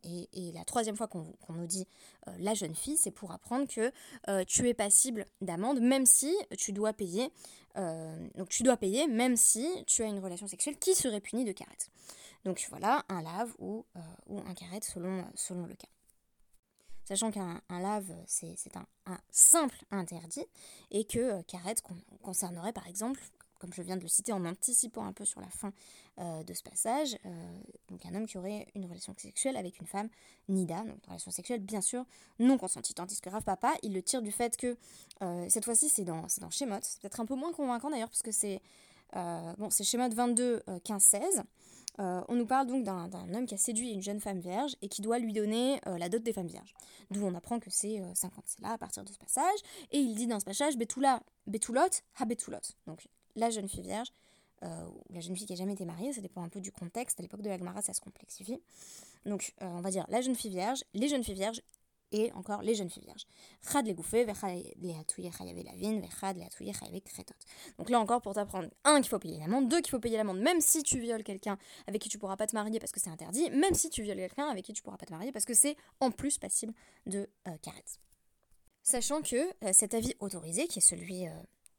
et, 0.04 0.52
la 0.52 0.64
troisième 0.64 0.96
fois 0.96 1.08
qu'on 1.08 1.34
nous 1.50 1.66
dit 1.66 1.86
la 2.38 2.54
jeune 2.54 2.74
fille, 2.74 2.96
c'est 2.96 3.10
pour 3.10 3.32
apprendre 3.32 3.66
que 3.68 3.92
tu 4.44 4.68
es 4.68 4.74
passible 4.74 5.26
d'amende, 5.40 5.80
même 5.80 6.06
si 6.06 6.34
tu 6.56 6.72
dois 6.72 6.92
payer, 6.92 7.30
donc 7.76 8.48
tu 8.48 8.62
dois 8.62 8.76
payer, 8.76 9.06
même 9.06 9.36
si 9.36 9.68
tu 9.86 10.02
as 10.02 10.06
une 10.06 10.18
relation 10.18 10.46
sexuelle 10.46 10.78
qui 10.78 10.94
serait 10.94 11.20
punie 11.20 11.44
de 11.44 11.52
carrette. 11.52 11.90
Donc 12.44 12.66
voilà, 12.70 13.04
un 13.08 13.22
lave 13.22 13.54
ou, 13.58 13.84
un 14.28 14.54
carrette 14.54 14.84
selon, 14.84 15.24
selon 15.34 15.66
le 15.66 15.74
cas 15.74 15.88
sachant 17.08 17.30
qu'un 17.30 17.62
lave, 17.70 18.12
c'est 18.26 18.54
un, 18.76 19.18
simple 19.30 19.78
interdit, 19.90 20.44
et 20.90 21.04
que 21.04 21.18
euh, 21.18 21.42
concernerait 22.22 22.74
par 22.74 22.86
exemple, 22.86 23.20
comme 23.58 23.72
je 23.72 23.80
viens 23.80 23.96
de 23.96 24.02
le 24.02 24.08
citer 24.08 24.32
en 24.32 24.44
anticipant 24.44 25.06
un 25.06 25.14
peu 25.14 25.24
sur 25.24 25.40
la 25.40 25.48
fin 25.48 25.72
euh, 26.18 26.42
de 26.42 26.52
ce 26.52 26.62
passage, 26.62 27.16
euh, 27.24 27.60
un 28.04 28.14
homme 28.14 28.26
qui 28.26 28.36
aurait 28.36 28.66
une 28.74 28.84
relation 28.84 29.14
sexuelle 29.16 29.56
avec 29.56 29.80
une 29.80 29.86
femme 29.86 30.10
nida, 30.50 30.84
donc 30.84 30.98
une 31.04 31.08
relation 31.08 31.30
sexuelle 31.30 31.60
bien 31.60 31.80
sûr 31.80 32.04
non 32.38 32.58
consentie, 32.58 32.92
tandis 32.92 33.22
que 33.22 33.30
Rav 33.30 33.42
Papa, 33.42 33.74
il 33.82 33.94
le 33.94 34.02
tire 34.02 34.20
du 34.20 34.30
fait 34.30 34.54
que 34.58 34.76
euh, 35.22 35.46
cette 35.48 35.64
fois-ci 35.64 35.88
c'est 35.88 36.04
dans, 36.04 36.26
dans 36.40 36.50
c'est 36.50 36.66
peut-être 36.66 37.20
un 37.20 37.26
peu 37.26 37.34
moins 37.34 37.54
convaincant 37.54 37.88
d'ailleurs, 37.88 38.10
parce 38.10 38.22
que 38.22 38.32
c'est 38.32 38.60
bon, 39.14 39.70
Shemot 39.70 40.10
22, 40.10 40.62
15, 40.84 41.02
16, 41.02 41.42
euh, 42.00 42.20
on 42.28 42.34
nous 42.34 42.46
parle 42.46 42.66
donc 42.66 42.84
d'un 42.84 43.34
homme 43.34 43.46
qui 43.46 43.54
a 43.54 43.58
séduit 43.58 43.90
une 43.90 44.02
jeune 44.02 44.20
femme 44.20 44.38
vierge 44.38 44.76
et 44.82 44.88
qui 44.88 45.02
doit 45.02 45.18
lui 45.18 45.32
donner 45.32 45.80
euh, 45.86 45.98
la 45.98 46.08
dot 46.08 46.22
des 46.22 46.32
femmes 46.32 46.46
vierges. 46.46 46.74
D'où 47.10 47.24
on 47.24 47.34
apprend 47.34 47.58
que 47.58 47.70
c'est 47.70 48.00
50. 48.14 48.38
Euh, 48.38 48.42
c'est 48.46 48.60
là 48.60 48.72
à 48.72 48.78
partir 48.78 49.04
de 49.04 49.10
ce 49.10 49.18
passage. 49.18 49.58
Et 49.90 49.98
il 49.98 50.14
dit 50.14 50.26
dans 50.26 50.38
ce 50.38 50.44
passage 50.44 50.76
Betula, 50.76 51.22
Betulot, 51.46 51.80
ha 52.18 52.24
Betulot. 52.24 52.58
Donc 52.86 53.08
la 53.34 53.50
jeune 53.50 53.68
fille 53.68 53.82
vierge, 53.82 54.08
ou 54.62 55.14
la 55.14 55.20
jeune 55.20 55.36
fille 55.36 55.46
qui 55.46 55.52
n'a 55.52 55.58
jamais 55.58 55.74
été 55.74 55.84
mariée, 55.84 56.12
ça 56.12 56.20
dépend 56.20 56.42
un 56.42 56.48
peu 56.48 56.60
du 56.60 56.72
contexte. 56.72 57.20
À 57.20 57.22
l'époque 57.22 57.42
de 57.42 57.48
la 57.48 57.56
Gemara, 57.56 57.80
ça 57.80 57.92
se 57.92 58.00
complexifie. 58.00 58.60
Donc 59.24 59.54
on 59.60 59.80
va 59.80 59.90
dire 59.90 60.04
la 60.08 60.20
jeune 60.20 60.34
fille 60.34 60.50
vierge, 60.50 60.82
les 60.94 61.08
jeunes 61.08 61.22
filles 61.22 61.34
vierges 61.34 61.62
et 62.12 62.32
encore 62.32 62.62
les 62.62 62.74
jeunes 62.74 62.90
filles 62.90 63.04
vierges. 63.04 63.26
Donc 67.78 67.90
là 67.90 68.00
encore 68.00 68.20
pour 68.20 68.34
t'apprendre, 68.34 68.68
un, 68.84 69.00
qu'il 69.00 69.10
faut 69.10 69.18
payer 69.18 69.38
l'amende, 69.38 69.68
deux, 69.68 69.80
qu'il 69.80 69.90
faut 69.90 69.98
payer 70.00 70.16
l'amende 70.16 70.40
même 70.40 70.60
si 70.60 70.82
tu 70.82 70.98
violes 70.98 71.24
quelqu'un 71.24 71.58
avec 71.86 72.02
qui 72.02 72.08
tu 72.08 72.18
pourras 72.18 72.36
pas 72.36 72.46
te 72.46 72.54
marier 72.54 72.78
parce 72.80 72.92
que 72.92 73.00
c'est 73.00 73.10
interdit, 73.10 73.50
même 73.50 73.74
si 73.74 73.90
tu 73.90 74.02
violes 74.02 74.16
quelqu'un 74.16 74.48
avec 74.48 74.64
qui 74.64 74.72
tu 74.72 74.82
pourras 74.82 74.96
pas 74.96 75.06
te 75.06 75.12
marier 75.12 75.32
parce 75.32 75.44
que 75.44 75.54
c'est 75.54 75.76
en 76.00 76.10
plus 76.10 76.38
passible 76.38 76.74
de 77.06 77.28
euh, 77.46 77.56
Sachant 78.82 79.20
que 79.20 79.36
euh, 79.36 79.72
cet 79.72 79.92
avis 79.92 80.14
autorisé, 80.18 80.66
qui 80.66 80.78
est 80.78 80.82
celui 80.82 81.26
euh, 81.26 81.30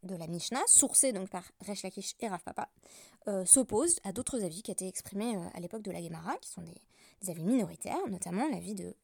de 0.04 0.16
la 0.16 0.28
Mishnah, 0.28 0.62
sourcé 0.68 1.12
donc 1.12 1.30
par 1.30 1.44
Resh 1.68 1.82
Lakish 1.82 2.14
et 2.20 2.28
Rav 2.28 2.44
Papa, 2.44 2.70
euh, 3.28 3.46
s'oppose 3.46 4.00
à 4.04 4.12
d'autres 4.12 4.44
avis 4.44 4.62
qui 4.62 4.70
étaient 4.70 4.88
exprimés 4.88 5.36
à 5.56 5.60
l'époque 5.60 5.82
de 5.82 5.90
la 5.90 6.04
Gemara, 6.04 6.38
qui 6.38 6.50
sont 6.50 6.62
des 6.62 7.30
avis 7.32 7.44
minoritaires, 7.44 8.08
notamment 8.10 8.48
l'avis 8.48 8.76
de 8.76 8.96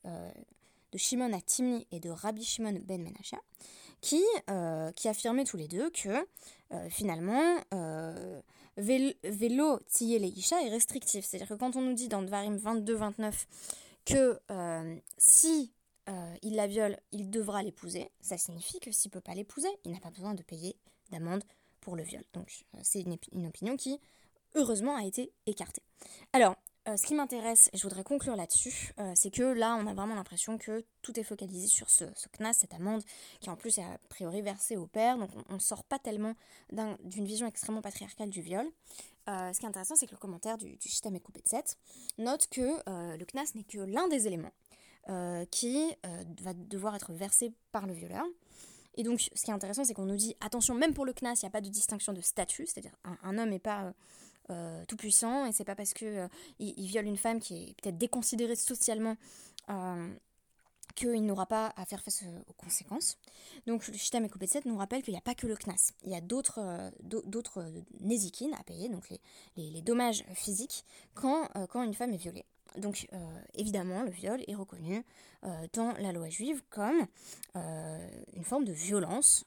Shimon 0.97 1.33
Atimi 1.33 1.87
et 1.91 1.99
de 1.99 2.09
Rabbi 2.09 2.43
Shimon 2.43 2.79
ben 2.83 3.01
Menasha, 3.01 3.37
qui, 4.01 4.23
euh, 4.49 4.91
affirmaient 5.05 5.45
tous 5.45 5.57
les 5.57 5.67
deux 5.67 5.89
que 5.89 6.27
euh, 6.71 6.89
finalement, 6.89 7.57
euh, 7.73 8.41
vélo 8.77 9.79
tiyé 9.87 10.19
les 10.19 10.27
est 10.29 10.69
restrictif. 10.69 11.25
C'est-à-dire 11.25 11.47
que 11.47 11.53
quand 11.53 11.75
on 11.75 11.81
nous 11.81 11.93
dit 11.93 12.07
dans 12.07 12.21
Dvarim 12.21 12.57
22-29 12.57 13.45
que 14.05 14.39
si 15.17 15.71
il 16.43 16.55
la 16.55 16.67
viole, 16.67 16.99
il 17.11 17.29
devra 17.31 17.63
l'épouser, 17.63 18.11
ça 18.21 18.37
signifie 18.37 18.79
que 18.79 18.91
s'il 18.91 19.09
ne 19.09 19.13
peut 19.13 19.21
pas 19.21 19.33
l'épouser, 19.33 19.69
il 19.85 19.91
n'a 19.91 19.99
pas 19.99 20.11
besoin 20.11 20.35
de 20.35 20.43
payer 20.43 20.75
d'amende 21.11 21.43
pour 21.81 21.95
le 21.95 22.03
viol. 22.03 22.23
Donc 22.33 22.65
c'est 22.83 23.01
une, 23.01 23.17
une 23.31 23.47
opinion 23.47 23.75
qui, 23.77 23.99
heureusement, 24.53 24.95
a 24.95 25.03
été 25.03 25.31
écartée. 25.47 25.81
Alors, 26.33 26.55
euh, 26.87 26.97
ce 26.97 27.05
qui 27.07 27.15
m'intéresse, 27.15 27.69
et 27.73 27.77
je 27.77 27.83
voudrais 27.83 28.03
conclure 28.03 28.35
là-dessus, 28.35 28.93
euh, 28.99 29.11
c'est 29.15 29.31
que 29.31 29.41
là, 29.41 29.75
on 29.79 29.87
a 29.87 29.93
vraiment 29.93 30.13
l'impression 30.13 30.57
que 30.57 30.85
tout 31.01 31.19
est 31.19 31.23
focalisé 31.23 31.67
sur 31.67 31.89
ce, 31.89 32.05
CNAS, 32.31 32.53
cette 32.53 32.73
amende, 32.73 33.03
qui 33.39 33.49
en 33.49 33.55
plus 33.55 33.77
est 33.79 33.83
a 33.83 33.97
priori 34.09 34.41
versée 34.41 34.77
au 34.77 34.85
père, 34.85 35.17
donc 35.17 35.29
on 35.49 35.55
ne 35.55 35.59
sort 35.59 35.83
pas 35.83 35.97
tellement 35.97 36.35
d'une 36.71 37.25
vision 37.25 37.47
extrêmement 37.47 37.81
patriarcale 37.81 38.29
du 38.29 38.41
viol. 38.41 38.67
Euh, 39.27 39.51
ce 39.51 39.59
qui 39.59 39.65
est 39.65 39.69
intéressant, 39.69 39.95
c'est 39.95 40.05
que 40.05 40.11
le 40.11 40.19
commentaire 40.19 40.57
du, 40.57 40.77
du 40.77 40.87
Shitam 40.87 41.17
set 41.45 41.77
note 42.19 42.47
que 42.47 42.77
le 43.17 43.25
CNAS 43.25 43.55
n'est 43.55 43.63
que 43.63 43.79
l'un 43.79 44.07
des 44.07 44.27
éléments 44.27 44.53
qui 45.51 45.93
va 46.41 46.53
devoir 46.53 46.95
être 46.95 47.13
versé 47.13 47.53
par 47.71 47.85
le 47.85 47.93
violeur. 47.93 48.25
Et 48.97 49.03
donc, 49.03 49.19
ce 49.19 49.43
qui 49.43 49.51
est 49.51 49.53
intéressant, 49.53 49.83
c'est 49.83 49.93
qu'on 49.93 50.05
nous 50.05 50.15
dit, 50.15 50.35
attention, 50.39 50.73
même 50.73 50.93
pour 50.93 51.05
le 51.05 51.13
CNAS, 51.13 51.41
il 51.41 51.45
n'y 51.45 51.47
a 51.47 51.51
pas 51.51 51.61
de 51.61 51.69
distinction 51.69 52.13
de 52.13 52.21
statut, 52.21 52.65
c'est-à-dire 52.65 52.95
un, 53.23 53.37
homme 53.37 53.49
n'est 53.49 53.59
pas 53.59 53.93
euh, 54.51 54.85
tout 54.87 54.95
puissant 54.95 55.47
et 55.47 55.51
c'est 55.51 55.63
pas 55.63 55.75
parce 55.75 55.93
que 55.95 56.05
euh, 56.05 56.27
il, 56.59 56.85
viole 56.85 57.05
une 57.05 57.17
femme 57.17 57.39
qui 57.39 57.55
est 57.55 57.81
peut-être 57.81 57.97
déconsidérée 57.97 58.55
socialement 58.55 59.17
euh, 59.69 60.13
qu'il 60.93 61.25
n'aura 61.25 61.47
pas 61.47 61.73
à 61.75 61.85
faire 61.85 61.99
face 62.03 62.23
aux 62.47 62.53
conséquences. 62.53 63.17
Donc 63.65 63.87
le 63.87 63.95
et 64.43 64.47
7 64.47 64.65
nous 64.65 64.77
rappelle 64.77 65.01
qu'il 65.01 65.13
n'y 65.13 65.17
a 65.17 65.21
pas 65.21 65.33
que 65.33 65.47
le 65.47 65.55
CNAS, 65.55 65.93
il 66.03 66.11
y 66.11 66.15
a 66.15 66.21
d'autres 66.21 66.91
d'autres 67.01 67.65
à 68.53 68.63
payer, 68.63 68.87
donc 68.87 69.09
les, 69.09 69.71
les, 69.71 69.81
dommages 69.81 70.23
physiques, 70.35 70.85
quand, 71.15 71.49
quand 71.69 71.81
une 71.81 71.95
femme 71.95 72.13
est 72.13 72.17
violée. 72.17 72.45
Donc 72.77 73.07
évidemment, 73.55 74.03
le 74.03 74.11
viol 74.11 74.43
est 74.47 74.55
reconnu 74.55 75.03
dans 75.73 75.91
la 75.99 76.11
loi 76.13 76.29
juive 76.29 76.61
comme 76.69 77.07
une 77.55 78.43
forme 78.43 78.63
de 78.63 78.73
violence, 78.73 79.45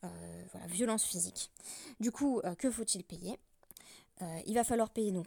voilà, 0.53 0.67
violence 0.67 1.05
physique. 1.05 1.51
Du 2.01 2.11
coup, 2.11 2.43
que 2.59 2.71
faut-il 2.71 3.05
payer? 3.05 3.39
Euh, 4.23 4.41
il 4.47 4.55
va 4.55 4.65
falloir 4.65 4.91
payer 4.91 5.13
donc 5.13 5.27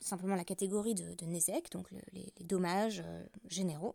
simplement 0.00 0.34
la 0.34 0.44
catégorie 0.44 0.94
de, 0.94 1.14
de 1.14 1.70
donc 1.70 1.86
les, 2.12 2.32
dommages 2.44 3.02
euh, 3.06 3.24
généraux. 3.48 3.94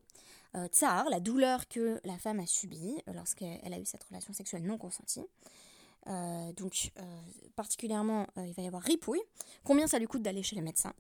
Euh, 0.55 0.67
tsar, 0.69 1.09
la 1.09 1.19
douleur 1.19 1.67
que 1.67 1.99
la 2.05 2.17
femme 2.17 2.39
a 2.39 2.45
subie 2.45 2.97
lorsqu'elle 3.13 3.73
a 3.73 3.79
eu 3.79 3.85
cette 3.85 4.03
relation 4.05 4.33
sexuelle 4.33 4.63
non 4.63 4.77
consentie. 4.77 5.25
donc, 6.55 6.91
particulièrement, 7.57 8.27
il 8.37 8.53
va 8.53 8.63
y 8.63 8.67
avoir 8.67 8.81
ripouille. 8.81 9.21
Combien 9.65 9.87
ça 9.87 9.99
lui 9.99 10.07
coûte 10.07 10.21
d'aller 10.21 10.43
chez 10.43 10.55
le 10.55 10.61
médecin 10.61 10.93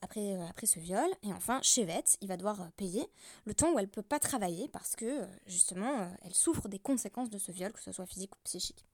après, 0.00 0.34
après 0.48 0.66
ce 0.66 0.80
viol? 0.80 1.08
Et 1.22 1.32
enfin, 1.34 1.60
Chevet, 1.62 2.04
il 2.22 2.28
va 2.28 2.38
devoir 2.38 2.72
payer 2.72 3.06
le 3.44 3.52
temps 3.52 3.70
où 3.74 3.78
elle 3.78 3.84
ne 3.84 3.90
peut 3.90 4.02
pas 4.02 4.18
travailler 4.18 4.66
parce 4.68 4.96
que, 4.96 5.26
justement, 5.46 6.10
elle 6.22 6.34
souffre 6.34 6.68
des 6.68 6.78
conséquences 6.78 7.28
de 7.28 7.36
ce 7.36 7.52
viol, 7.52 7.70
que 7.70 7.82
ce 7.82 7.92
soit 7.92 8.06
physique 8.06 8.34
ou 8.34 8.38
psychique. 8.44 8.86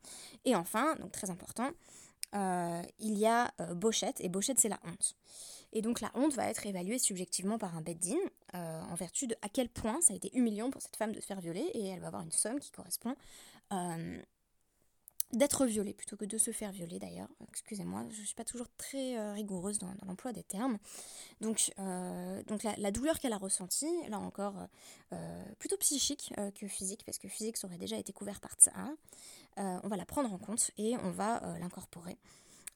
Et 0.44 0.56
enfin, 0.56 0.96
donc 0.96 1.12
très 1.12 1.30
important, 1.30 1.70
euh, 2.34 2.82
il 2.98 3.18
y 3.18 3.26
a 3.26 3.52
euh, 3.60 3.74
Bochette, 3.74 4.20
et 4.20 4.28
Bochette 4.28 4.58
c'est 4.58 4.68
la 4.68 4.80
honte. 4.84 5.16
Et 5.72 5.82
donc 5.82 6.00
la 6.00 6.10
honte 6.14 6.34
va 6.34 6.48
être 6.48 6.66
évaluée 6.66 6.98
subjectivement 6.98 7.58
par 7.58 7.76
un 7.76 7.80
beddin 7.80 8.16
euh, 8.54 8.80
en 8.82 8.94
vertu 8.94 9.26
de 9.26 9.36
à 9.42 9.48
quel 9.48 9.68
point 9.68 10.00
ça 10.00 10.12
a 10.12 10.16
été 10.16 10.30
humiliant 10.36 10.70
pour 10.70 10.82
cette 10.82 10.96
femme 10.96 11.12
de 11.12 11.20
se 11.20 11.26
faire 11.26 11.40
violer, 11.40 11.68
et 11.74 11.86
elle 11.88 12.00
va 12.00 12.08
avoir 12.08 12.22
une 12.22 12.32
somme 12.32 12.60
qui 12.60 12.70
correspond 12.70 13.16
d'être 15.36 15.66
violé 15.66 15.94
plutôt 15.94 16.16
que 16.16 16.24
de 16.24 16.38
se 16.38 16.50
faire 16.50 16.72
violer 16.72 16.98
d'ailleurs. 16.98 17.28
Excusez-moi, 17.48 18.04
je 18.10 18.20
ne 18.20 18.26
suis 18.26 18.34
pas 18.34 18.44
toujours 18.44 18.68
très 18.76 19.16
euh, 19.16 19.32
rigoureuse 19.32 19.78
dans, 19.78 19.92
l'emploi 20.06 20.32
des 20.32 20.42
termes. 20.42 20.78
Donc, 21.40 21.72
euh, 21.78 22.42
la, 22.78 22.90
douleur 22.90 23.18
qu'elle 23.18 23.32
a 23.32 23.38
ressentie, 23.38 23.92
là 24.08 24.18
encore, 24.18 24.54
euh, 25.12 25.44
plutôt 25.58 25.76
psychique 25.78 26.32
que 26.54 26.66
physique, 26.66 27.04
parce 27.04 27.18
que 27.18 27.28
physique 27.28 27.56
ça 27.56 27.66
aurait 27.66 27.78
déjà 27.78 27.96
été 27.96 28.12
couvert 28.12 28.40
par 28.40 28.52
ça. 28.58 28.72
on 29.56 29.88
va 29.88 29.96
la 29.96 30.06
prendre 30.06 30.32
en 30.32 30.38
compte 30.38 30.70
et 30.78 30.96
on 30.98 31.10
va 31.10 31.58
l'incorporer 31.58 32.18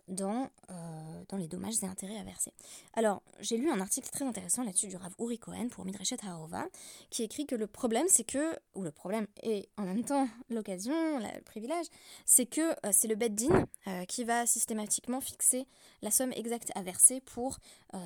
dans, 0.08 0.50
euh, 0.70 1.22
dans 1.28 1.36
les 1.36 1.48
dommages 1.48 1.82
et 1.82 1.86
intérêts 1.86 2.18
à 2.18 2.24
verser. 2.24 2.52
Alors, 2.94 3.22
j'ai 3.40 3.56
lu 3.56 3.70
un 3.70 3.80
article 3.80 4.08
très 4.10 4.24
intéressant 4.24 4.64
là-dessus 4.64 4.88
du 4.88 4.96
Rav 4.96 5.12
Uri 5.18 5.38
Cohen 5.38 5.68
pour 5.68 5.84
Midreshet 5.84 6.18
Harova, 6.26 6.66
qui 7.10 7.22
écrit 7.22 7.46
que 7.46 7.54
le 7.54 7.66
problème, 7.66 8.06
c'est 8.08 8.24
que, 8.24 8.58
ou 8.74 8.82
le 8.82 8.90
problème, 8.90 9.26
et 9.42 9.68
en 9.76 9.84
même 9.84 10.04
temps 10.04 10.28
l'occasion, 10.50 11.18
le 11.18 11.42
privilège, 11.42 11.86
c'est 12.24 12.46
que 12.46 12.70
euh, 12.86 12.90
c'est 12.92 13.08
le 13.08 13.14
Beddin 13.14 13.66
euh, 13.86 14.04
qui 14.04 14.24
va 14.24 14.46
systématiquement 14.46 15.20
fixer 15.20 15.66
la 16.02 16.10
somme 16.10 16.32
exacte 16.32 16.70
à 16.74 16.82
verser 16.82 17.20
pour 17.20 17.58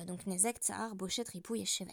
donc 0.07 0.25
Nezek, 0.25 0.57
Tsar, 0.57 0.95
Bochet, 0.95 1.23
Ripouille 1.27 1.61
et 1.61 1.65
Chevet. 1.65 1.91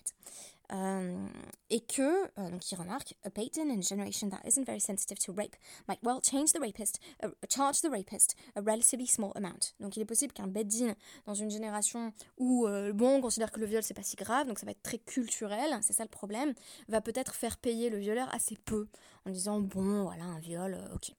Euh, 0.73 1.27
et 1.69 1.81
que, 1.81 2.27
euh, 2.39 2.51
donc 2.51 2.71
il 2.71 2.77
remarque, 2.77 3.15
a 3.25 3.31
patent 3.31 3.59
in 3.59 3.71
a 3.71 3.81
generation 3.81 4.29
that 4.29 4.41
isn't 4.45 4.65
very 4.65 4.81
sensitive 4.81 5.19
to 5.19 5.33
rape 5.33 5.57
might 5.89 5.99
well 6.03 6.21
change 6.23 6.53
the 6.53 6.61
rapist, 6.61 7.01
uh, 7.25 7.29
charge 7.49 7.81
the 7.81 7.91
rapist 7.91 8.37
a 8.55 8.61
relatively 8.61 9.07
small 9.07 9.33
amount. 9.35 9.75
Donc 9.81 9.97
il 9.97 10.03
est 10.03 10.07
possible 10.07 10.33
qu'un 10.33 10.47
beddin 10.47 10.95
dans 11.27 11.35
une 11.35 11.51
génération 11.51 12.13
où, 12.39 12.67
euh, 12.67 12.93
bon, 12.93 13.17
on 13.17 13.21
considère 13.21 13.51
que 13.51 13.59
le 13.59 13.67
viol 13.67 13.83
c'est 13.83 13.95
pas 13.95 14.03
si 14.03 14.17
grave, 14.17 14.47
donc 14.47 14.59
ça 14.59 14.67
va 14.67 14.73
être 14.73 14.83
très 14.83 14.99
culturel, 14.99 15.77
c'est 15.83 15.93
ça 15.93 16.05
le 16.05 16.09
problème, 16.09 16.55
va 16.89 17.01
peut-être 17.01 17.35
faire 17.35 17.57
payer 17.57 17.91
le 17.91 17.99
violeur 17.99 18.33
assez 18.33 18.57
peu, 18.57 18.87
en 19.27 19.31
disant, 19.31 19.61
bon, 19.61 20.05
voilà, 20.05 20.25
un 20.25 20.39
viol, 20.39 20.79
ok. 20.95 21.13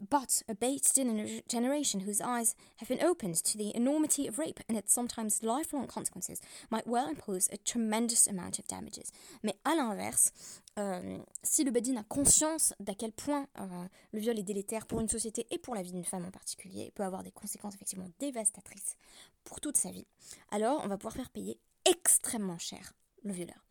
But 0.00 0.42
a 0.48 0.52
a 0.52 1.42
generation 1.48 2.00
whose 2.00 2.20
eyes 2.20 2.54
have 2.76 2.88
been 2.88 3.02
opened 3.02 3.36
to 3.44 3.58
the 3.58 3.74
enormity 3.74 4.26
of 4.26 4.38
rape 4.38 4.60
and 4.68 4.76
its 4.76 4.92
sometimes 4.92 5.42
lifelong 5.42 5.86
consequences 5.86 6.40
might 6.70 6.86
well 6.86 7.08
impose 7.08 7.48
a 7.52 7.56
tremendous 7.58 8.26
amount 8.26 8.58
of 8.58 8.66
damages. 8.66 9.10
Mais 9.42 9.56
à 9.64 9.74
l'inverse, 9.74 10.32
euh, 10.78 11.18
si 11.42 11.64
le 11.64 11.72
a 11.96 12.02
conscience 12.04 12.74
d'à 12.80 12.94
quel 12.94 13.12
point 13.12 13.46
euh, 13.58 13.66
le 14.12 14.20
viol 14.20 14.38
est 14.38 14.42
délétère 14.42 14.86
pour 14.86 15.00
une 15.00 15.08
société 15.08 15.46
et 15.50 15.58
pour 15.58 15.74
la 15.74 15.82
vie 15.82 15.92
d'une 15.92 16.04
femme 16.04 16.24
en 16.24 16.30
particulier, 16.30 16.92
peut 16.94 17.04
avoir 17.04 17.22
des 17.22 17.30
conséquences 17.30 17.74
effectivement 17.74 18.10
dévastatrices 18.18 18.96
pour 19.44 19.60
toute 19.60 19.76
sa 19.76 19.90
vie, 19.90 20.06
alors 20.50 20.82
on 20.84 20.88
va 20.88 20.96
pouvoir 20.98 21.14
faire 21.14 21.30
payer 21.30 21.58
extrêmement 21.84 22.58
cher 22.58 22.92
le 23.22 23.32
violeur. 23.32 23.64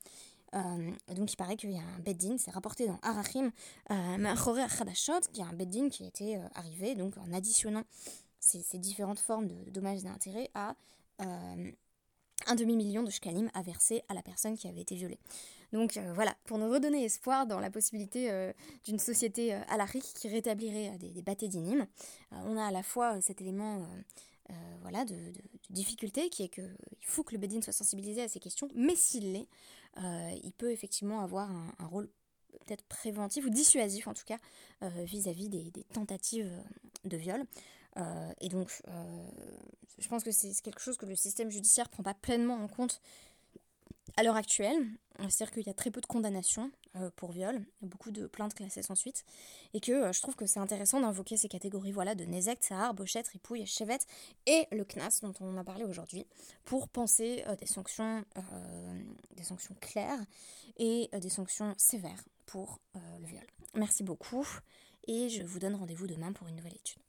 Euh, 0.53 0.91
donc 1.15 1.31
il 1.33 1.35
paraît 1.35 1.57
qu'il 1.57 1.71
y 1.71 1.77
a 1.77 1.81
un 1.81 1.99
beddin, 1.99 2.37
c'est 2.37 2.51
rapporté 2.51 2.87
dans 2.87 2.99
Arachim, 3.01 3.51
euh, 3.91 4.67
Khadashot, 4.77 5.21
qui 5.33 5.41
a 5.41 5.45
un 5.45 5.53
beddin 5.53 5.89
qui 5.89 6.05
était 6.05 6.37
euh, 6.37 6.47
arrivé, 6.55 6.95
donc 6.95 7.17
en 7.17 7.33
additionnant 7.33 7.83
ces, 8.39 8.77
différentes 8.77 9.19
formes 9.19 9.47
de, 9.47 9.69
dommages 9.71 10.03
et 10.05 10.07
intérêts 10.07 10.49
à 10.53 10.75
euh, 11.21 11.71
un 12.47 12.55
demi-million 12.55 13.01
de 13.03 13.09
shkalim 13.09 13.49
à 13.53 13.63
verser 13.63 14.03
à 14.07 14.13
la 14.13 14.21
personne 14.21 14.55
qui 14.55 14.67
avait 14.67 14.81
été 14.81 14.95
violée. 14.95 15.19
Donc 15.73 15.97
voilà, 16.13 16.37
pour 16.45 16.57
nous 16.57 16.69
redonner 16.69 17.03
espoir 17.03 17.47
dans 17.47 17.59
la 17.59 17.71
possibilité 17.71 18.53
d'une 18.85 18.99
société 18.99 19.53
alarique 19.67 20.05
qui 20.13 20.29
rétablirait 20.29 20.97
des, 20.99 21.09
des 21.09 21.47
d'inim, 21.49 21.87
on 22.31 22.55
a 22.55 22.65
à 22.65 22.71
la 22.71 22.83
fois 22.83 23.19
cet 23.19 23.41
élément 23.41 23.85
voilà, 24.83 25.03
de, 25.05 25.15
difficulté 25.69 26.29
qui 26.29 26.43
est 26.43 26.49
qu'il 26.49 26.75
faut 27.01 27.23
que 27.23 27.33
le 27.33 27.39
Bedin 27.39 27.61
soit 27.61 27.73
sensibilisé 27.73 28.21
à 28.21 28.27
ces 28.27 28.39
questions, 28.39 28.69
mais 28.75 28.95
s'il 28.95 29.33
l'est, 29.33 29.39
euh, 29.39 29.84
il 29.97 30.53
peut 30.57 30.71
effectivement 30.71 31.21
avoir 31.21 31.49
un, 31.51 31.85
rôle 31.85 32.09
peut-être 32.65 32.83
préventif 32.85 33.45
ou 33.45 33.49
dissuasif 33.49 34.07
en 34.07 34.13
tout 34.13 34.23
cas 34.25 34.37
euh, 34.81 34.89
vis-à-vis 35.03 35.49
des, 35.49 35.71
tentatives 35.93 36.51
de 37.03 37.17
viol. 37.17 37.43
Euh, 37.97 38.33
et 38.41 38.49
donc, 38.49 38.81
je 39.97 40.07
pense 40.07 40.23
que 40.23 40.31
c'est 40.31 40.53
quelque 40.61 40.81
chose 40.81 40.97
que 40.97 41.05
le 41.05 41.15
système 41.15 41.49
judiciaire 41.49 41.89
prend 41.89 42.03
pas 42.03 42.13
pleinement 42.13 42.55
en 42.55 42.67
compte 42.67 43.01
à 44.17 44.23
l'heure 44.23 44.35
actuelle, 44.35 44.87
c'est-à-dire 45.19 45.51
qu'il 45.51 45.63
y 45.63 45.69
a 45.69 45.73
très 45.73 45.91
peu 45.91 46.01
de 46.01 46.05
condamnations 46.05 46.71
euh, 46.95 47.09
pour 47.15 47.31
viol, 47.31 47.65
beaucoup 47.81 48.11
de 48.11 48.27
plaintes 48.27 48.53
classées 48.53 48.81
sans 48.81 48.95
suite, 48.95 49.23
et 49.73 49.79
que 49.79 49.91
euh, 49.91 50.13
je 50.13 50.21
trouve 50.21 50.35
que 50.35 50.45
c'est 50.45 50.59
intéressant 50.59 50.99
d'invoquer 50.99 51.37
ces 51.37 51.47
catégories 51.47 51.91
voilà, 51.91 52.15
de 52.15 52.25
Nezek, 52.25 52.63
Sahar, 52.63 52.93
Bochette, 52.93 53.27
Ripouille, 53.27 53.65
Chevette 53.65 54.05
et 54.45 54.67
le 54.71 54.83
CNAS 54.85 55.19
dont 55.21 55.33
on 55.39 55.57
a 55.57 55.63
parlé 55.63 55.83
aujourd'hui, 55.83 56.25
pour 56.63 56.89
penser 56.89 57.43
euh, 57.47 57.55
des, 57.55 57.65
sanctions, 57.65 58.23
des 59.35 59.43
sanctions 59.43 59.75
claires 59.81 60.19
et 60.77 61.09
des 61.19 61.29
sanctions 61.29 61.73
sévères 61.77 62.23
pour 62.45 62.79
le 62.93 63.25
viol. 63.25 63.45
Merci 63.75 64.03
beaucoup, 64.03 64.47
et 65.07 65.29
je 65.29 65.43
vous 65.43 65.59
donne 65.59 65.75
rendez-vous 65.75 66.07
demain 66.07 66.31
pour 66.31 66.47
une 66.47 66.55
nouvelle 66.55 66.75
étude. 66.75 67.04